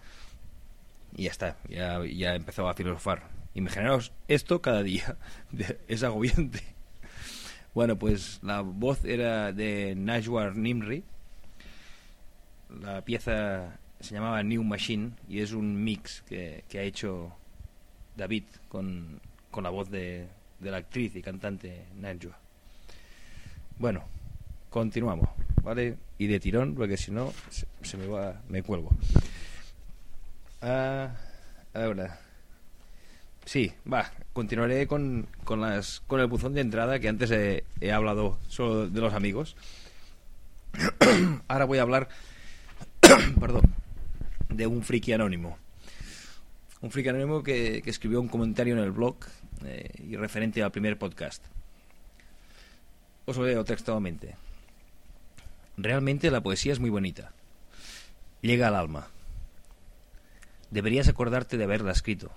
Y 1.16 1.22
ya 1.26 1.30
está, 1.30 1.56
ya, 1.68 2.04
ya 2.04 2.32
he 2.32 2.36
empezado 2.38 2.68
a 2.68 2.74
filosofar. 2.74 3.22
Imaginaos 3.54 4.10
esto 4.26 4.60
cada 4.60 4.82
día, 4.82 5.16
de- 5.52 5.78
es 5.86 6.02
agobiante. 6.02 6.60
Bueno, 7.72 7.94
pues 7.94 8.40
la 8.42 8.62
voz 8.62 9.04
era 9.04 9.52
de 9.52 9.94
Najwar 9.96 10.56
Nimri. 10.56 11.04
La 12.80 13.02
pieza 13.02 13.78
se 14.00 14.14
llamaba 14.16 14.42
New 14.42 14.64
Machine 14.64 15.12
y 15.28 15.38
es 15.38 15.52
un 15.52 15.84
mix 15.84 16.22
que, 16.22 16.64
que 16.68 16.80
ha 16.80 16.82
hecho 16.82 17.32
David 18.16 18.42
con, 18.68 19.20
con 19.52 19.62
la 19.62 19.70
voz 19.70 19.88
de, 19.88 20.26
de 20.62 20.70
la 20.70 20.78
actriz 20.78 21.14
y 21.16 21.22
cantante 21.22 21.86
Najwa. 22.00 22.38
Bueno, 23.78 24.04
continuamos, 24.70 25.28
¿vale? 25.62 25.96
Y 26.18 26.28
de 26.28 26.38
tirón, 26.38 26.74
porque 26.74 26.96
si 26.96 27.10
no, 27.10 27.32
se, 27.82 27.96
me 27.96 28.06
va, 28.06 28.40
me 28.48 28.62
cuelgo. 28.62 28.90
Ah, 30.60 31.10
ahora. 31.74 32.18
Sí, 33.44 33.72
va, 33.92 34.08
continuaré 34.32 34.86
con, 34.86 35.26
con, 35.42 35.60
las, 35.60 36.00
con 36.06 36.20
el 36.20 36.28
buzón 36.28 36.54
de 36.54 36.60
entrada 36.60 37.00
que 37.00 37.08
antes 37.08 37.32
he, 37.32 37.92
hablado 37.92 38.38
solo 38.46 38.88
de 38.88 39.00
los 39.00 39.14
amigos. 39.14 39.56
Ahora 41.48 41.64
voy 41.64 41.78
a 41.78 41.82
hablar, 41.82 42.08
perdón, 43.40 43.62
de 44.48 44.68
un 44.68 44.84
friki 44.84 45.12
anónimo. 45.12 45.58
Un 46.82 46.92
friki 46.92 47.08
anónimo 47.08 47.42
que 47.42 47.82
escribió 47.84 48.20
un 48.20 48.28
comentario 48.28 48.74
en 48.74 48.80
el 48.80 48.92
blog 48.92 49.16
eh, 49.66 49.90
y 49.98 50.16
referente 50.16 50.62
al 50.62 50.72
primer 50.72 50.98
podcast. 50.98 51.44
Os 53.24 53.36
lo 53.36 53.44
leo 53.44 53.64
textualmente. 53.64 54.36
Realmente 55.76 56.30
la 56.30 56.42
poesía 56.42 56.72
es 56.72 56.80
muy 56.80 56.90
bonita. 56.90 57.32
Llega 58.40 58.68
al 58.68 58.76
alma. 58.76 59.08
Deberías 60.70 61.08
acordarte 61.08 61.56
de 61.56 61.64
haberla 61.64 61.92
escrito. 61.92 62.32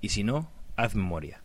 Y 0.00 0.10
si 0.10 0.22
no, 0.22 0.50
haz 0.76 0.94
memoria. 0.94 1.42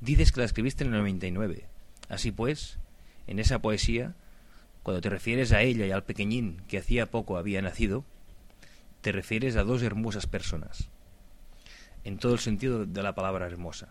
Dices 0.00 0.32
que 0.32 0.40
la 0.40 0.46
escribiste 0.46 0.84
en 0.84 0.92
el 0.92 0.98
99. 0.98 1.64
Así 2.08 2.32
pues, 2.32 2.78
en 3.26 3.38
esa 3.38 3.60
poesía, 3.60 4.14
cuando 4.82 5.00
te 5.00 5.10
refieres 5.10 5.52
a 5.52 5.62
ella 5.62 5.86
y 5.86 5.90
al 5.90 6.04
pequeñín 6.04 6.62
que 6.68 6.78
hacía 6.78 7.10
poco 7.10 7.38
había 7.38 7.62
nacido, 7.62 8.04
te 9.00 9.12
refieres 9.12 9.56
a 9.56 9.64
dos 9.64 9.82
hermosas 9.82 10.26
personas. 10.26 10.88
En 12.06 12.18
todo 12.18 12.34
el 12.34 12.38
sentido 12.38 12.86
de 12.86 13.02
la 13.02 13.16
palabra 13.16 13.46
hermosa. 13.46 13.88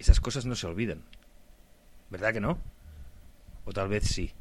Esas 0.00 0.18
cosas 0.18 0.44
no 0.44 0.56
se 0.56 0.66
olvidan. 0.66 1.04
¿Verdad 2.10 2.32
que 2.32 2.40
no? 2.40 2.58
O 3.64 3.72
tal 3.72 3.86
vez 3.88 4.08
sí. 4.08 4.32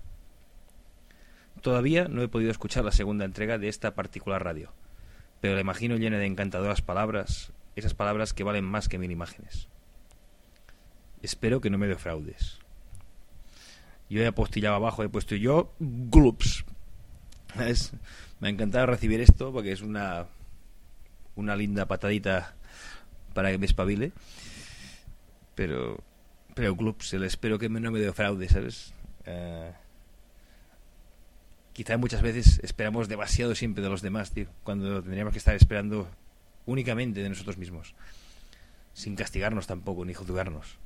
Todavía 1.61 2.07
no 2.07 2.23
he 2.23 2.27
podido 2.27 2.49
escuchar 2.49 2.83
la 2.83 2.91
segunda 2.91 3.23
entrega 3.23 3.59
de 3.59 3.67
esta 3.67 3.93
particular 3.93 4.43
radio, 4.43 4.73
pero 5.41 5.53
la 5.53 5.61
imagino 5.61 5.95
llena 5.97 6.17
de 6.17 6.25
encantadoras 6.25 6.81
palabras, 6.81 7.51
esas 7.75 7.93
palabras 7.93 8.33
que 8.33 8.43
valen 8.43 8.65
más 8.65 8.89
que 8.89 8.97
mil 8.97 9.11
imágenes. 9.11 9.67
Espero 11.21 11.61
que 11.61 11.69
no 11.69 11.77
me 11.77 11.85
defraudes. 11.87 12.57
Yo 14.09 14.23
he 14.23 14.27
apostillado 14.27 14.75
abajo, 14.75 15.03
he 15.03 15.09
puesto 15.09 15.35
yo. 15.35 15.71
Es- 17.59 17.91
me 18.39 18.47
ha 18.47 18.51
encantado 18.51 18.87
recibir 18.87 19.21
esto 19.21 19.53
porque 19.53 19.71
es 19.71 19.81
una 19.81 20.25
una 21.37 21.55
linda 21.55 21.85
patadita 21.85 22.55
para 23.33 23.51
que 23.51 23.57
me 23.57 23.65
espabile. 23.65 24.11
Pero 25.55 26.03
pero 26.57 26.75
glups, 26.75 27.13
el 27.13 27.23
espero 27.23 27.59
que 27.59 27.69
no 27.69 27.91
me 27.91 27.99
defraude, 27.99 28.49
¿sabes? 28.49 28.91
Eh, 29.25 29.71
quizá 31.71 31.97
muchas 31.97 32.23
veces 32.23 32.59
esperamos 32.63 33.07
demasiado 33.07 33.53
siempre 33.53 33.83
de 33.83 33.89
los 33.89 34.01
demás, 34.01 34.31
tío, 34.31 34.47
cuando 34.63 35.03
tendríamos 35.03 35.33
que 35.33 35.37
estar 35.37 35.55
esperando 35.55 36.09
únicamente 36.65 37.21
de 37.21 37.29
nosotros 37.29 37.59
mismos, 37.59 37.93
sin 38.93 39.15
castigarnos 39.15 39.67
tampoco, 39.67 40.03
ni 40.03 40.15
juzgarnos. 40.15 40.79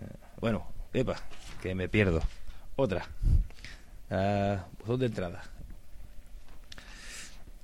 Eh, 0.00 0.16
bueno, 0.40 0.66
epa, 0.94 1.16
que 1.60 1.74
me 1.74 1.90
pierdo. 1.90 2.22
Otra. 2.76 3.06
Ah, 4.10 4.64
botón 4.78 5.00
de 5.00 5.06
entrada. 5.06 5.42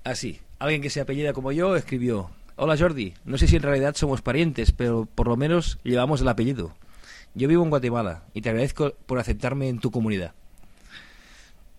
Así, 0.04 0.40
alguien 0.58 0.82
que 0.82 0.90
se 0.90 1.00
apellida 1.00 1.32
como 1.32 1.52
yo 1.52 1.76
escribió, 1.76 2.30
Hola 2.56 2.76
Jordi, 2.76 3.14
no 3.24 3.38
sé 3.38 3.46
si 3.46 3.56
en 3.56 3.62
realidad 3.62 3.94
somos 3.94 4.22
parientes, 4.22 4.72
pero 4.72 5.06
por 5.14 5.28
lo 5.28 5.36
menos 5.36 5.78
llevamos 5.82 6.20
el 6.20 6.28
apellido. 6.28 6.74
Yo 7.34 7.48
vivo 7.48 7.62
en 7.62 7.70
Guatemala 7.70 8.24
y 8.34 8.42
te 8.42 8.50
agradezco 8.50 8.92
por 9.06 9.18
aceptarme 9.18 9.68
en 9.68 9.78
tu 9.78 9.90
comunidad. 9.90 10.32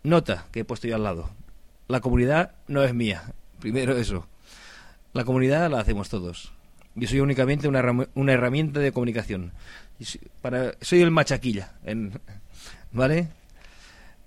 Nota 0.03 0.45
que 0.51 0.61
he 0.61 0.65
puesto 0.65 0.87
yo 0.87 0.95
al 0.95 1.03
lado. 1.03 1.29
La 1.87 1.99
comunidad 1.99 2.53
no 2.67 2.83
es 2.83 2.93
mía. 2.93 3.33
Primero 3.59 3.95
eso. 3.97 4.27
La 5.13 5.23
comunidad 5.25 5.69
la 5.69 5.79
hacemos 5.79 6.09
todos. 6.09 6.51
Yo 6.95 7.07
soy 7.07 7.19
únicamente 7.19 7.67
una, 7.67 7.83
una 8.15 8.33
herramienta 8.33 8.79
de 8.79 8.91
comunicación. 8.91 9.51
Soy 10.81 11.01
el 11.01 11.11
machaquilla. 11.11 11.73
en- 11.83 12.13
¿Vale? 12.91 13.27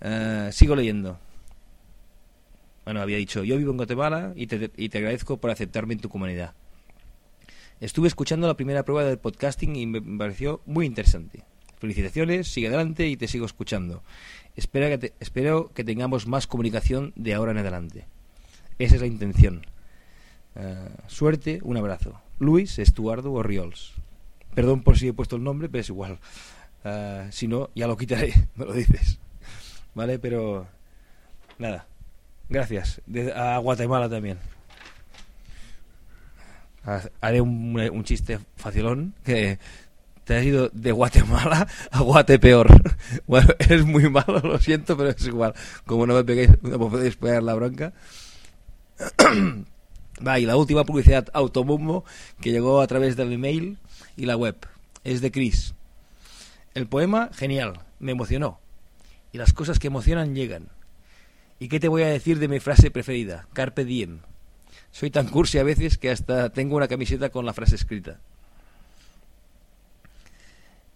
Eh, 0.01 0.51
sigo 0.53 0.77
leyendo. 0.77 1.19
Bueno, 2.85 3.01
había 3.01 3.17
dicho, 3.17 3.45
yo 3.45 3.57
vivo 3.57 3.71
en 3.71 3.77
Guatemala 3.79 4.33
y 4.37 4.47
te, 4.47 4.71
y 4.77 4.89
te 4.89 4.99
agradezco 4.99 5.39
por 5.39 5.51
aceptarme 5.51 5.95
en 5.95 6.01
tu 6.01 6.09
comunidad. 6.09 6.53
Estuve 7.81 8.09
escuchando 8.09 8.47
la 8.47 8.57
primera 8.57 8.85
prueba 8.85 9.05
del 9.05 9.19
podcasting 9.19 9.77
y 9.77 9.87
me 9.87 10.01
pareció 10.19 10.61
muy 10.67 10.87
interesante. 10.87 11.43
Felicitaciones, 11.79 12.49
sigue 12.49 12.69
adelante 12.69 13.09
y 13.09 13.17
te 13.17 13.27
sigo 13.29 13.47
escuchando. 13.47 14.03
Espero 14.57 14.89
que, 14.89 14.99
te- 14.99 15.15
espero 15.21 15.71
que 15.75 15.85
tengamos 15.85 16.27
más 16.27 16.47
comunicación 16.47 17.13
de 17.17 17.35
ahora 17.35 17.53
en 17.53 17.59
adelante. 17.59 18.07
Esa 18.79 18.95
es 18.97 19.01
la 19.01 19.07
intención. 19.07 19.67
Eh, 20.55 20.89
suerte, 21.09 21.61
un 21.63 21.77
abrazo. 21.77 22.21
Luis 22.39 22.79
Estuardo 22.79 23.33
Orriols. 23.33 23.93
Perdón 24.55 24.83
por 24.83 24.97
si 24.99 25.09
he 25.09 25.13
puesto 25.13 25.37
el 25.37 25.43
nombre, 25.43 25.69
pero 25.69 25.81
es 25.81 25.89
igual. 25.89 26.19
Eh, 26.85 27.29
si 27.33 27.49
no, 27.49 27.71
ya 27.75 27.87
lo 27.87 27.97
quitaré, 27.97 28.33
me 28.57 28.67
lo 28.67 28.73
dices. 28.73 29.19
¿Vale? 29.95 30.19
Pero 30.19 30.67
nada. 31.59 31.87
Gracias. 32.49 33.01
De- 33.07 33.33
a 33.33 33.59
Guatemala 33.59 34.09
también. 34.09 34.39
Ha- 36.85 37.09
Haré 37.21 37.41
un, 37.41 37.79
un 37.93 38.05
chiste 38.05 38.39
facilón 38.57 39.15
que 39.25 39.59
te 40.25 40.37
has 40.37 40.45
ido 40.45 40.69
de 40.73 40.93
Guatemala 40.93 41.67
a 41.91 42.01
Guatepeor. 42.01 42.67
Bueno, 43.27 43.49
es 43.59 43.85
muy 43.85 44.09
malo, 44.11 44.41
lo 44.41 44.59
siento, 44.59 44.97
pero 44.97 45.11
es 45.11 45.27
igual. 45.27 45.55
Como 45.87 46.07
no 46.07 46.15
me 46.15 46.25
peguéis, 46.25 46.51
no 46.63 46.71
me 46.79 46.91
podéis 46.91 47.17
pegar 47.17 47.43
la 47.43 47.55
bronca. 47.55 47.93
Va, 50.27 50.39
y 50.39 50.47
la 50.47 50.57
última 50.57 50.85
publicidad 50.85 51.29
Automumbo 51.33 52.05
que 52.41 52.51
llegó 52.53 52.81
a 52.81 52.87
través 52.87 53.17
del 53.17 53.33
email 53.33 53.79
y 54.17 54.27
la 54.27 54.37
web. 54.37 54.57
Es 55.05 55.21
de 55.21 55.31
Chris. 55.31 55.75
El 56.75 56.87
poema, 56.87 57.31
genial, 57.35 57.81
me 57.99 58.13
emocionó. 58.13 58.59
Y 59.33 59.39
las 59.39 59.53
cosas 59.53 59.79
que 59.79 59.89
emocionan 59.89 60.35
llegan. 60.35 60.69
¿Y 61.59 61.69
qué 61.69 61.81
te 61.81 61.89
voy 61.89 62.03
a 62.03 62.09
decir 62.09 62.39
de 62.39 62.49
mi 62.49 62.61
frase 62.61 62.91
preferida? 62.91 63.47
Carpe 63.53 63.85
diem. 63.85 64.21
Soy 64.91 65.11
tan 65.11 65.29
cursi 65.29 65.59
a 65.59 65.65
veces 65.65 65.99
que 65.99 66.11
hasta 66.11 66.51
tengo 66.51 66.77
una 66.77 66.89
camiseta 66.89 67.31
con 67.31 67.47
la 67.47 67.53
frase 67.53 67.75
escrita. 67.77 68.21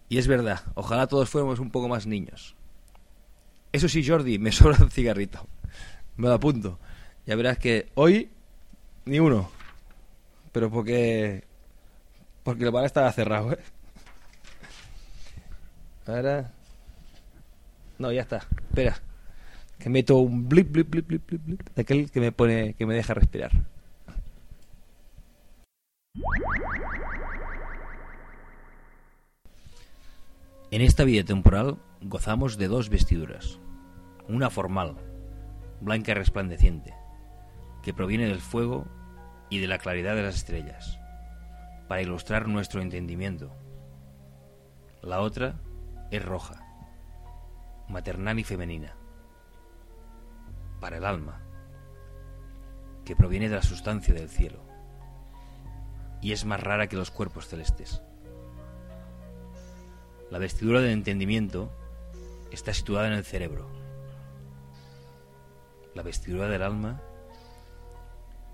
Y 0.09 0.17
es 0.17 0.27
verdad, 0.27 0.61
ojalá 0.73 1.07
todos 1.07 1.29
fuéramos 1.29 1.59
un 1.59 1.69
poco 1.69 1.87
más 1.87 2.07
niños. 2.07 2.55
Eso 3.71 3.87
sí, 3.87 4.05
Jordi, 4.05 4.39
me 4.39 4.51
sobra 4.53 4.77
un 4.83 4.91
cigarrito. 4.91 5.45
Me 6.17 6.27
lo 6.27 6.33
apunto. 6.33 6.79
Ya 7.25 7.35
verás 7.35 7.57
que 7.57 7.89
hoy 7.95 8.29
ni 9.05 9.19
uno. 9.19 9.49
Pero 10.51 10.71
porque 10.71 11.43
porque 12.43 12.63
el 12.63 12.71
bar 12.71 12.85
estaba 12.85 13.11
cerrado, 13.11 13.53
¿eh? 13.53 13.59
Ahora 16.07 16.51
No, 17.99 18.11
ya 18.11 18.21
está. 18.21 18.37
Espera. 18.69 18.99
Que 19.79 19.89
meto 19.89 20.17
un 20.17 20.49
blip 20.49 20.71
blip 20.71 20.89
blip 20.89 21.07
blip 21.07 21.27
blip, 21.27 21.45
blip 21.45 21.69
de 21.73 21.81
aquel 21.81 22.11
que 22.11 22.19
me 22.19 22.31
pone 22.31 22.73
que 22.73 22.85
me 22.85 22.93
deja 22.93 23.13
respirar. 23.13 23.51
En 30.71 30.81
esta 30.81 31.03
vida 31.03 31.23
temporal 31.23 31.77
gozamos 32.01 32.57
de 32.57 32.67
dos 32.67 32.89
vestiduras. 32.89 33.59
Una 34.27 34.51
formal, 34.51 34.97
blanca 35.81 36.13
resplandeciente, 36.13 36.93
que 37.81 37.93
proviene 37.93 38.27
del 38.27 38.39
fuego 38.39 38.85
y 39.49 39.59
de 39.59 39.67
la 39.67 39.79
claridad 39.79 40.15
de 40.15 40.23
las 40.23 40.35
estrellas, 40.35 40.99
para 41.87 42.03
ilustrar 42.03 42.47
nuestro 42.47 42.81
entendimiento. 42.81 43.51
La 45.01 45.21
otra 45.21 45.59
es 46.11 46.23
roja, 46.23 46.63
maternal 47.87 48.37
y 48.37 48.43
femenina, 48.43 48.95
para 50.79 50.97
el 50.97 51.05
alma, 51.05 51.41
que 53.05 53.15
proviene 53.15 53.49
de 53.49 53.55
la 53.55 53.63
sustancia 53.63 54.13
del 54.13 54.29
cielo, 54.29 54.61
y 56.21 56.31
es 56.31 56.45
más 56.45 56.61
rara 56.61 56.87
que 56.87 56.95
los 56.95 57.11
cuerpos 57.11 57.47
celestes. 57.47 58.01
La 60.29 60.37
vestidura 60.37 60.81
del 60.81 60.91
entendimiento 60.91 61.71
está 62.51 62.73
situada 62.73 63.07
en 63.07 63.13
el 63.13 63.25
cerebro. 63.25 63.67
La 65.95 66.03
vestidura 66.03 66.47
del 66.47 66.61
alma 66.61 67.01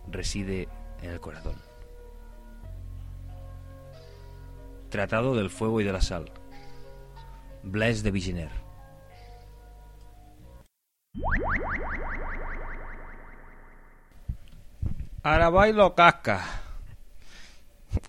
reside 0.10 0.70
en 1.02 1.10
el 1.12 1.20
corazón. 1.20 1.56
Tratado 4.90 5.36
del 5.36 5.50
fuego 5.50 5.82
y 5.82 5.84
de 5.84 5.92
la 5.92 6.02
sal. 6.02 6.32
Blaise 7.64 8.04
de 8.04 8.12
Vigener. 8.12 8.52
Ahora 15.26 15.50
bailo 15.50 15.96
casca. 15.96 16.46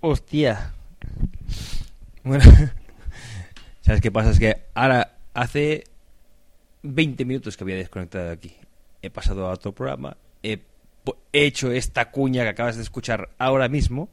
Hostia. 0.02 0.74
Bueno, 2.22 2.44
¿sabes 3.80 4.02
qué 4.02 4.12
pasa? 4.12 4.32
Es 4.32 4.38
que 4.38 4.66
ahora 4.74 5.16
hace 5.32 5.84
20 6.82 7.24
minutos 7.24 7.56
que 7.56 7.64
había 7.64 7.76
desconectado 7.76 8.26
de 8.26 8.32
aquí. 8.32 8.54
He 9.00 9.08
pasado 9.08 9.46
a 9.46 9.52
otro 9.52 9.72
programa, 9.72 10.18
he, 10.42 10.60
hecho 11.32 11.72
esta 11.72 12.10
cuña 12.10 12.42
que 12.42 12.50
acabas 12.50 12.76
de 12.76 12.82
escuchar 12.82 13.30
ahora 13.38 13.70
mismo, 13.70 14.10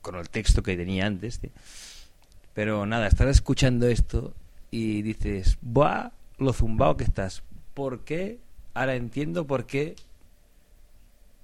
con 0.00 0.14
el 0.14 0.30
texto 0.30 0.62
que 0.62 0.78
tenía 0.78 1.04
antes. 1.04 1.40
Pero 2.54 2.86
nada, 2.86 3.06
estás 3.06 3.28
escuchando 3.28 3.86
esto 3.86 4.32
y 4.70 5.02
dices, 5.02 5.58
¡buah! 5.60 6.12
Lo 6.38 6.54
zumbado 6.54 6.96
que 6.96 7.04
estás. 7.04 7.42
¿Por 7.74 8.02
qué? 8.06 8.38
Ahora 8.72 8.94
entiendo 8.94 9.46
por 9.46 9.66
qué 9.66 9.94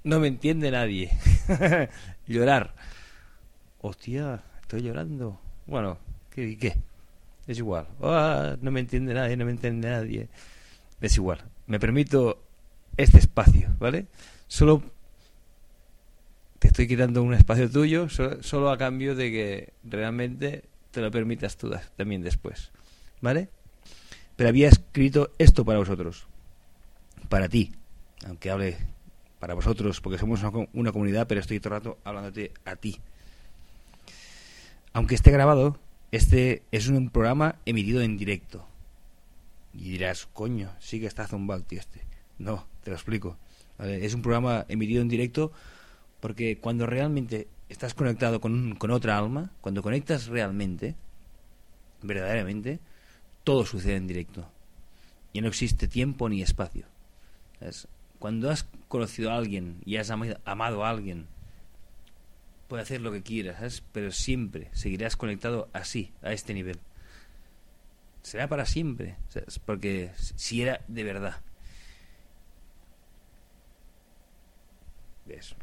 no 0.05 0.21
me 0.21 0.29
entiende 0.29 0.71
nadie. 0.71 1.11
Llorar. 2.27 2.75
Hostia, 3.81 4.43
estoy 4.61 4.83
llorando. 4.83 5.41
Bueno, 5.67 5.99
¿qué? 6.31 6.57
qué? 6.59 6.77
Es 7.47 7.59
igual. 7.59 7.87
Ah, 8.03 8.57
no 8.61 8.71
me 8.71 8.81
entiende 8.81 9.15
nadie, 9.15 9.37
no 9.37 9.45
me 9.45 9.51
entiende 9.53 9.89
nadie. 9.91 10.29
Es 11.01 11.17
igual. 11.17 11.43
Me 11.67 11.81
permito 11.81 12.43
este 12.97 13.19
espacio, 13.19 13.71
¿vale? 13.79 14.07
Solo 14.47 14.83
te 16.59 16.69
estoy 16.69 16.87
quitando 16.87 17.23
un 17.23 17.33
espacio 17.35 17.71
tuyo, 17.71 18.09
so- 18.09 18.43
solo 18.43 18.71
a 18.71 18.77
cambio 18.79 19.15
de 19.15 19.31
que 19.31 19.73
realmente 19.85 20.65
te 20.91 21.01
lo 21.01 21.11
permitas 21.11 21.57
tú 21.57 21.71
también 21.97 22.21
después, 22.23 22.71
¿vale? 23.21 23.49
Pero 24.37 24.49
había 24.51 24.69
escrito 24.69 25.31
esto 25.39 25.65
para 25.65 25.79
vosotros, 25.79 26.27
para 27.29 27.49
ti, 27.49 27.73
aunque 28.27 28.51
hable 28.51 28.77
para 29.41 29.55
vosotros, 29.55 30.01
porque 30.01 30.19
somos 30.19 30.43
una, 30.43 30.69
una 30.73 30.93
comunidad, 30.93 31.27
pero 31.27 31.41
estoy 31.41 31.59
todo 31.59 31.75
el 31.75 31.81
rato 31.81 31.99
hablándote 32.05 32.53
a 32.65 32.77
ti. 32.77 33.01
Aunque 34.93 35.15
esté 35.15 35.31
grabado, 35.31 35.79
este 36.13 36.63
es 36.71 36.89
un 36.89 37.11
programa 37.11 37.57
emitido 37.65 38.03
en 38.03 38.17
directo. 38.17 38.67
Y 39.73 39.91
dirás, 39.91 40.29
coño, 40.33 40.71
sí 40.79 41.01
que 41.01 41.07
está 41.07 41.27
zumbado 41.27 41.63
tío 41.63 41.81
este. 41.81 42.03
No, 42.39 42.67
te 42.85 42.91
lo 42.91 42.97
explico. 42.97 43.37
Es 43.79 44.15
un 44.15 44.23
programa 44.23 44.67
emitido 44.69 45.01
en 45.01 45.09
directo 45.09 45.53
porque 46.21 46.59
cuando 46.59 46.87
realmente 46.87 47.49
estás 47.69 47.95
conectado 47.95 48.41
con, 48.41 48.75
con 48.75 48.91
otra 48.91 49.17
alma, 49.17 49.53
cuando 49.61 49.83
conectas 49.83 50.27
realmente, 50.27 50.97
verdaderamente, 52.03 52.79
todo 53.45 53.65
sucede 53.65 53.97
en 53.97 54.07
directo. 54.07 54.47
Y 55.33 55.41
no 55.41 55.49
existe 55.49 55.89
tiempo 55.89 56.29
ni 56.29 56.43
espacio. 56.43 56.85
¿sabes? 57.59 57.89
Cuando 58.21 58.51
has 58.51 58.67
conocido 58.89 59.33
a 59.33 59.37
alguien 59.37 59.81
y 59.85 59.97
has 59.97 60.11
amado 60.11 60.85
a 60.85 60.91
alguien, 60.91 61.27
puede 62.69 62.83
hacer 62.83 63.01
lo 63.01 63.11
que 63.11 63.23
quieras, 63.23 63.57
¿sabes? 63.57 63.83
pero 63.93 64.13
siempre 64.13 64.69
seguirás 64.73 65.17
conectado 65.17 65.69
así, 65.73 66.13
a 66.23 66.33
este 66.33 66.55
nivel. 66.55 66.79
Será 68.23 68.47
para 68.47 68.67
siempre, 68.67 69.17
¿sabes? 69.31 69.59
porque 69.59 70.13
si 70.17 70.61
era 70.61 70.83
de 70.87 71.03
verdad. 71.03 71.41
¿Ves? 75.27 75.57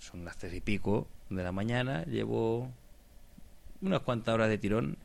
Son 0.00 0.24
las 0.24 0.36
tres 0.36 0.52
y 0.54 0.60
pico 0.60 1.06
de 1.30 1.44
la 1.44 1.52
mañana, 1.52 2.04
llevo 2.06 2.70
unas 3.80 4.00
cuantas 4.00 4.34
horas 4.34 4.48
de 4.48 4.58
tirón 4.58 4.98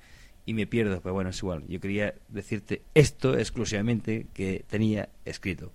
y 0.47 0.55
me 0.55 0.65
pierdo, 0.65 1.01
pero 1.01 1.13
bueno, 1.13 1.29
es 1.29 1.37
igual. 1.37 1.63
Yo 1.67 1.79
quería 1.79 2.15
decirte 2.29 2.81
esto 2.95 3.37
exclusivamente 3.37 4.25
que 4.33 4.65
tenía 4.67 5.09
escrito. 5.23 5.71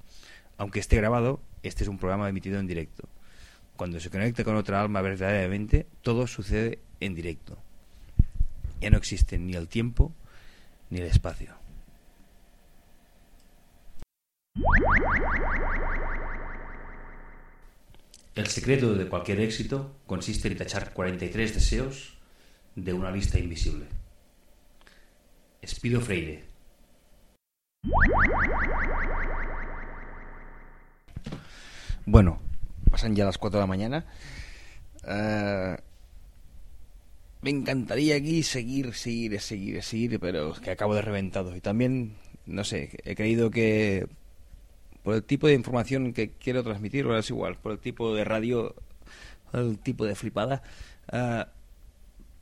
Aunque 0.62 0.78
esté 0.78 0.94
grabado, 0.96 1.40
este 1.64 1.82
es 1.82 1.88
un 1.88 1.98
programa 1.98 2.28
emitido 2.28 2.60
en 2.60 2.68
directo. 2.68 3.08
Cuando 3.74 3.98
se 3.98 4.10
conecta 4.10 4.44
con 4.44 4.54
otra 4.54 4.80
alma 4.80 5.02
verdaderamente, 5.02 5.88
todo 6.02 6.28
sucede 6.28 6.78
en 7.00 7.16
directo. 7.16 7.58
Ya 8.80 8.90
no 8.90 8.96
existe 8.96 9.38
ni 9.38 9.54
el 9.54 9.66
tiempo 9.66 10.12
ni 10.88 11.00
el 11.00 11.06
espacio. 11.06 11.52
El 18.36 18.46
secreto 18.46 18.94
de 18.94 19.08
cualquier 19.08 19.40
éxito 19.40 19.96
consiste 20.06 20.46
en 20.46 20.58
tachar 20.58 20.92
43 20.92 21.54
deseos 21.54 22.18
de 22.76 22.92
una 22.92 23.10
lista 23.10 23.36
invisible. 23.36 23.86
Espido 25.60 26.00
Freire. 26.00 26.44
Bueno, 32.06 32.40
pasan 32.90 33.14
ya 33.14 33.24
las 33.24 33.38
4 33.38 33.58
de 33.58 33.62
la 33.62 33.66
mañana. 33.66 34.06
Eh, 35.06 35.76
me 37.42 37.50
encantaría 37.50 38.16
aquí 38.16 38.42
seguir, 38.42 38.94
seguir, 38.94 39.40
seguir, 39.40 39.82
seguir, 39.82 40.20
pero 40.20 40.52
es 40.52 40.60
que 40.60 40.70
acabo 40.70 40.94
de 40.94 41.02
reventado. 41.02 41.54
Y 41.56 41.60
también, 41.60 42.14
no 42.46 42.64
sé, 42.64 42.90
he 43.04 43.14
creído 43.14 43.50
que 43.50 44.06
por 45.02 45.14
el 45.14 45.24
tipo 45.24 45.46
de 45.46 45.54
información 45.54 46.12
que 46.12 46.30
quiero 46.30 46.62
transmitir, 46.62 47.04
ahora 47.04 47.18
es 47.18 47.30
igual, 47.30 47.56
por 47.56 47.72
el 47.72 47.78
tipo 47.78 48.14
de 48.14 48.24
radio, 48.24 48.74
el 49.52 49.78
tipo 49.78 50.04
de 50.06 50.14
flipada, 50.14 50.62
ah, 51.10 51.48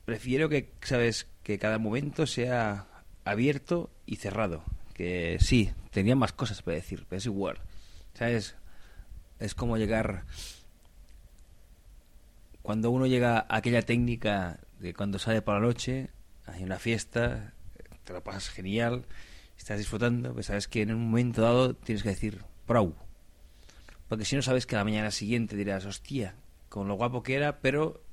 prefiero 0.05 0.49
que, 0.49 0.69
sabes, 0.83 1.27
que 1.43 1.57
cada 1.57 1.79
momento 1.79 2.27
sea 2.27 2.85
abierto 3.25 3.89
y 4.05 4.17
cerrado. 4.17 4.63
Que 4.93 5.37
sí, 5.39 5.71
tenía 5.91 6.15
más 6.15 6.33
cosas 6.33 6.61
para 6.61 6.75
decir, 6.75 7.05
pero 7.09 7.17
es 7.17 7.25
igual. 7.25 7.59
¿Sabes? 8.13 8.55
Es 9.41 9.55
como 9.55 9.75
llegar. 9.75 10.25
Cuando 12.61 12.91
uno 12.91 13.07
llega 13.07 13.39
a 13.39 13.57
aquella 13.57 13.81
técnica 13.81 14.59
de 14.79 14.93
cuando 14.93 15.17
sale 15.17 15.41
por 15.41 15.55
la 15.55 15.61
noche, 15.61 16.11
hay 16.45 16.63
una 16.63 16.77
fiesta, 16.77 17.53
te 18.03 18.13
lo 18.13 18.23
pasas 18.23 18.49
genial, 18.49 19.03
estás 19.57 19.79
disfrutando, 19.79 20.31
pues 20.33 20.45
sabes 20.45 20.67
que 20.67 20.83
en 20.83 20.93
un 20.93 21.05
momento 21.09 21.41
dado 21.41 21.73
tienes 21.75 22.03
que 22.03 22.09
decir, 22.09 22.43
prou. 22.67 22.93
Porque 24.07 24.25
si 24.25 24.35
no 24.35 24.43
sabes 24.43 24.67
que 24.67 24.75
a 24.75 24.79
la 24.79 24.83
mañana 24.83 25.09
siguiente 25.09 25.55
dirás, 25.55 25.85
hostia, 25.85 26.35
con 26.69 26.87
lo 26.87 26.93
guapo 26.93 27.23
que 27.23 27.33
era, 27.33 27.61
pero 27.61 28.03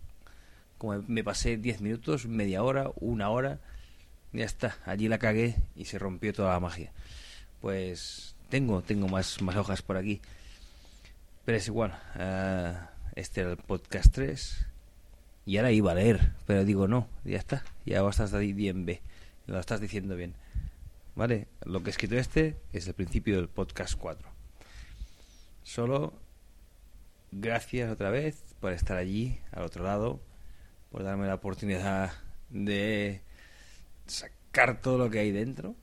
como 0.79 1.03
me 1.09 1.23
pasé 1.23 1.59
10 1.59 1.83
minutos, 1.83 2.27
media 2.27 2.62
hora, 2.62 2.91
una 3.01 3.29
hora, 3.29 3.61
ya 4.33 4.47
está, 4.47 4.79
allí 4.87 5.09
la 5.09 5.19
cagué 5.19 5.57
y 5.77 5.85
se 5.85 5.99
rompió 5.99 6.33
toda 6.33 6.55
la 6.55 6.61
magia. 6.61 6.91
Pues 7.61 8.35
tengo, 8.49 8.81
tengo 8.81 9.09
más, 9.09 9.43
más 9.43 9.57
hojas 9.57 9.83
por 9.83 9.99
aquí. 9.99 10.23
Pero 11.48 11.56
es 11.56 11.66
igual. 11.66 11.98
ah, 12.16 12.90
este 13.14 13.40
era 13.40 13.52
el 13.52 13.56
podcast 13.56 14.12
3. 14.12 14.66
Y 15.46 15.56
ahora 15.56 15.72
iba 15.72 15.92
a 15.92 15.94
leer, 15.94 16.34
pero 16.46 16.62
digo 16.62 16.88
no, 16.88 17.08
ya 17.24 17.38
está. 17.38 17.64
Ya 17.87 18.02
lo 18.02 18.11
estás 18.11 18.32
bien 18.32 18.84
B. 18.84 19.00
Lo 19.46 19.58
estás 19.58 19.80
diciendo 19.80 20.14
bien. 20.14 20.34
¿Vale? 21.14 21.48
Lo 21.64 21.82
que 21.82 21.88
he 21.88 21.92
escrito 21.92 22.16
este 22.16 22.54
es 22.74 22.87
el 22.87 22.92
principio 22.92 23.37
del 23.37 23.48
podcast 23.48 23.94
4. 23.94 24.28
Solo 25.62 26.12
gracias 27.32 27.90
otra 27.90 28.11
vez 28.11 28.54
por 28.61 28.74
estar 28.74 28.98
allí, 28.98 29.40
al 29.50 29.62
otro 29.62 29.84
lado, 29.84 30.20
por 30.90 31.02
darme 31.02 31.28
la 31.28 31.37
oportunidad 31.37 32.12
de 32.50 33.22
sacar 34.06 34.82
todo 34.82 34.98
lo 34.98 35.08
que 35.08 35.20
hay 35.20 35.32
dentro. 35.32 35.74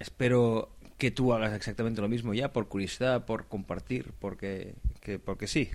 Espero 0.00 0.74
que 1.00 1.10
tú 1.10 1.32
hagas 1.32 1.54
exactamente 1.54 2.00
lo 2.00 2.08
mismo 2.08 2.34
ya, 2.34 2.52
por 2.52 2.68
curiosidad, 2.68 3.24
por 3.24 3.46
compartir, 3.48 4.12
porque, 4.20 4.74
que, 5.00 5.18
porque 5.18 5.48
sí. 5.48 5.70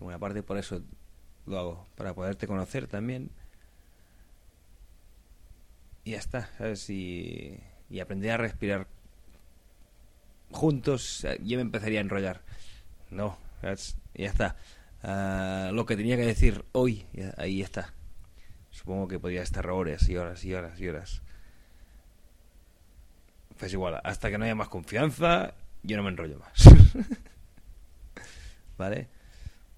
En 0.00 0.08
una 0.08 0.18
parte 0.18 0.42
por 0.42 0.58
eso 0.58 0.82
lo 1.46 1.58
hago, 1.58 1.86
para 1.96 2.12
poderte 2.12 2.46
conocer 2.46 2.88
también. 2.88 3.30
Y 6.04 6.10
ya 6.10 6.18
está, 6.18 6.50
¿sabes? 6.58 6.90
Y, 6.90 7.60
y 7.88 8.00
aprender 8.00 8.32
a 8.32 8.36
respirar 8.36 8.88
juntos, 10.50 11.24
yo 11.42 11.56
me 11.56 11.62
empezaría 11.62 12.00
a 12.00 12.02
enrollar. 12.02 12.42
No, 13.10 13.38
¿sabes? 13.60 13.96
ya 14.14 14.26
está. 14.26 14.56
Ah, 15.02 15.70
lo 15.72 15.86
que 15.86 15.96
tenía 15.96 16.16
que 16.16 16.26
decir 16.26 16.64
hoy, 16.72 17.06
ahí 17.36 17.62
está. 17.62 17.94
Supongo 18.70 19.06
que 19.06 19.20
podría 19.20 19.42
estar 19.42 19.70
horas 19.70 20.08
y 20.08 20.16
horas 20.16 20.44
y 20.44 20.52
horas 20.52 20.80
y 20.80 20.88
horas. 20.88 21.22
Pues 23.58 23.72
igual, 23.72 24.00
hasta 24.04 24.30
que 24.30 24.38
no 24.38 24.44
haya 24.44 24.54
más 24.54 24.68
confianza, 24.68 25.54
yo 25.82 25.96
no 25.96 26.02
me 26.02 26.10
enrollo 26.10 26.38
más. 26.38 26.68
¿Vale? 28.78 29.08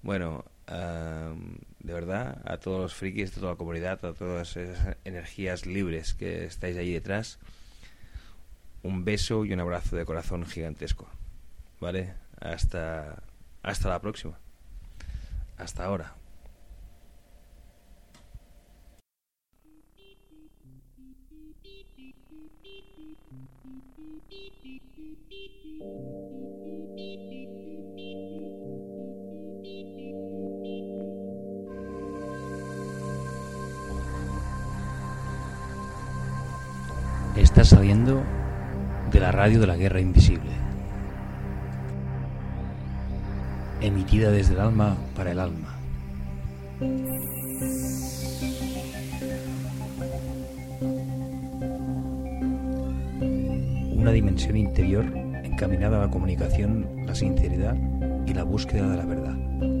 Bueno, 0.01 0.45
de 0.67 1.93
verdad, 1.93 2.41
a 2.45 2.57
todos 2.57 2.81
los 2.81 2.93
frikis, 2.93 3.31
a 3.31 3.39
toda 3.39 3.51
la 3.53 3.57
comunidad, 3.57 4.03
a 4.05 4.13
todas 4.13 4.57
esas 4.57 4.97
energías 5.05 5.65
libres 5.65 6.13
que 6.13 6.45
estáis 6.45 6.77
ahí 6.77 6.93
detrás, 6.93 7.39
un 8.83 9.03
beso 9.03 9.45
y 9.45 9.53
un 9.53 9.59
abrazo 9.59 9.95
de 9.95 10.05
corazón 10.05 10.45
gigantesco. 10.45 11.09
¿Vale? 11.79 12.13
Hasta, 12.39 13.23
hasta 13.63 13.89
la 13.89 13.99
próxima. 14.01 14.37
Hasta 15.57 15.85
ahora. 15.85 16.18
Está 37.59 37.75
saliendo 37.75 38.23
de 39.11 39.19
la 39.19 39.33
radio 39.33 39.59
de 39.59 39.67
la 39.67 39.75
guerra 39.75 39.99
invisible. 39.99 40.49
Emitida 43.81 44.31
desde 44.31 44.53
el 44.53 44.61
alma 44.61 44.95
para 45.13 45.33
el 45.33 45.39
alma. 45.41 45.75
Una 53.93 54.11
dimensión 54.13 54.55
interior 54.55 55.03
encaminada 55.43 55.97
a 55.97 56.05
la 56.05 56.11
comunicación, 56.11 56.87
la 57.05 57.13
sinceridad 57.13 57.75
y 58.25 58.33
la 58.35 58.43
búsqueda 58.43 58.87
de 58.87 58.95
la 58.95 59.05
verdad. 59.05 59.78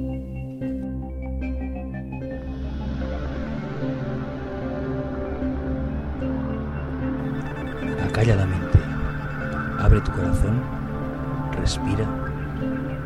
Acalladamente, 8.19 8.77
abre 9.79 10.01
tu 10.01 10.11
corazón, 10.11 10.61
respira 11.57 12.05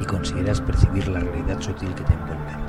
y 0.02 0.06
consideras 0.06 0.60
percibir 0.60 1.08
la 1.08 1.20
realidad 1.20 1.62
sutil 1.62 1.94
que 1.94 2.04
te 2.04 2.14
envuelve. 2.14 2.63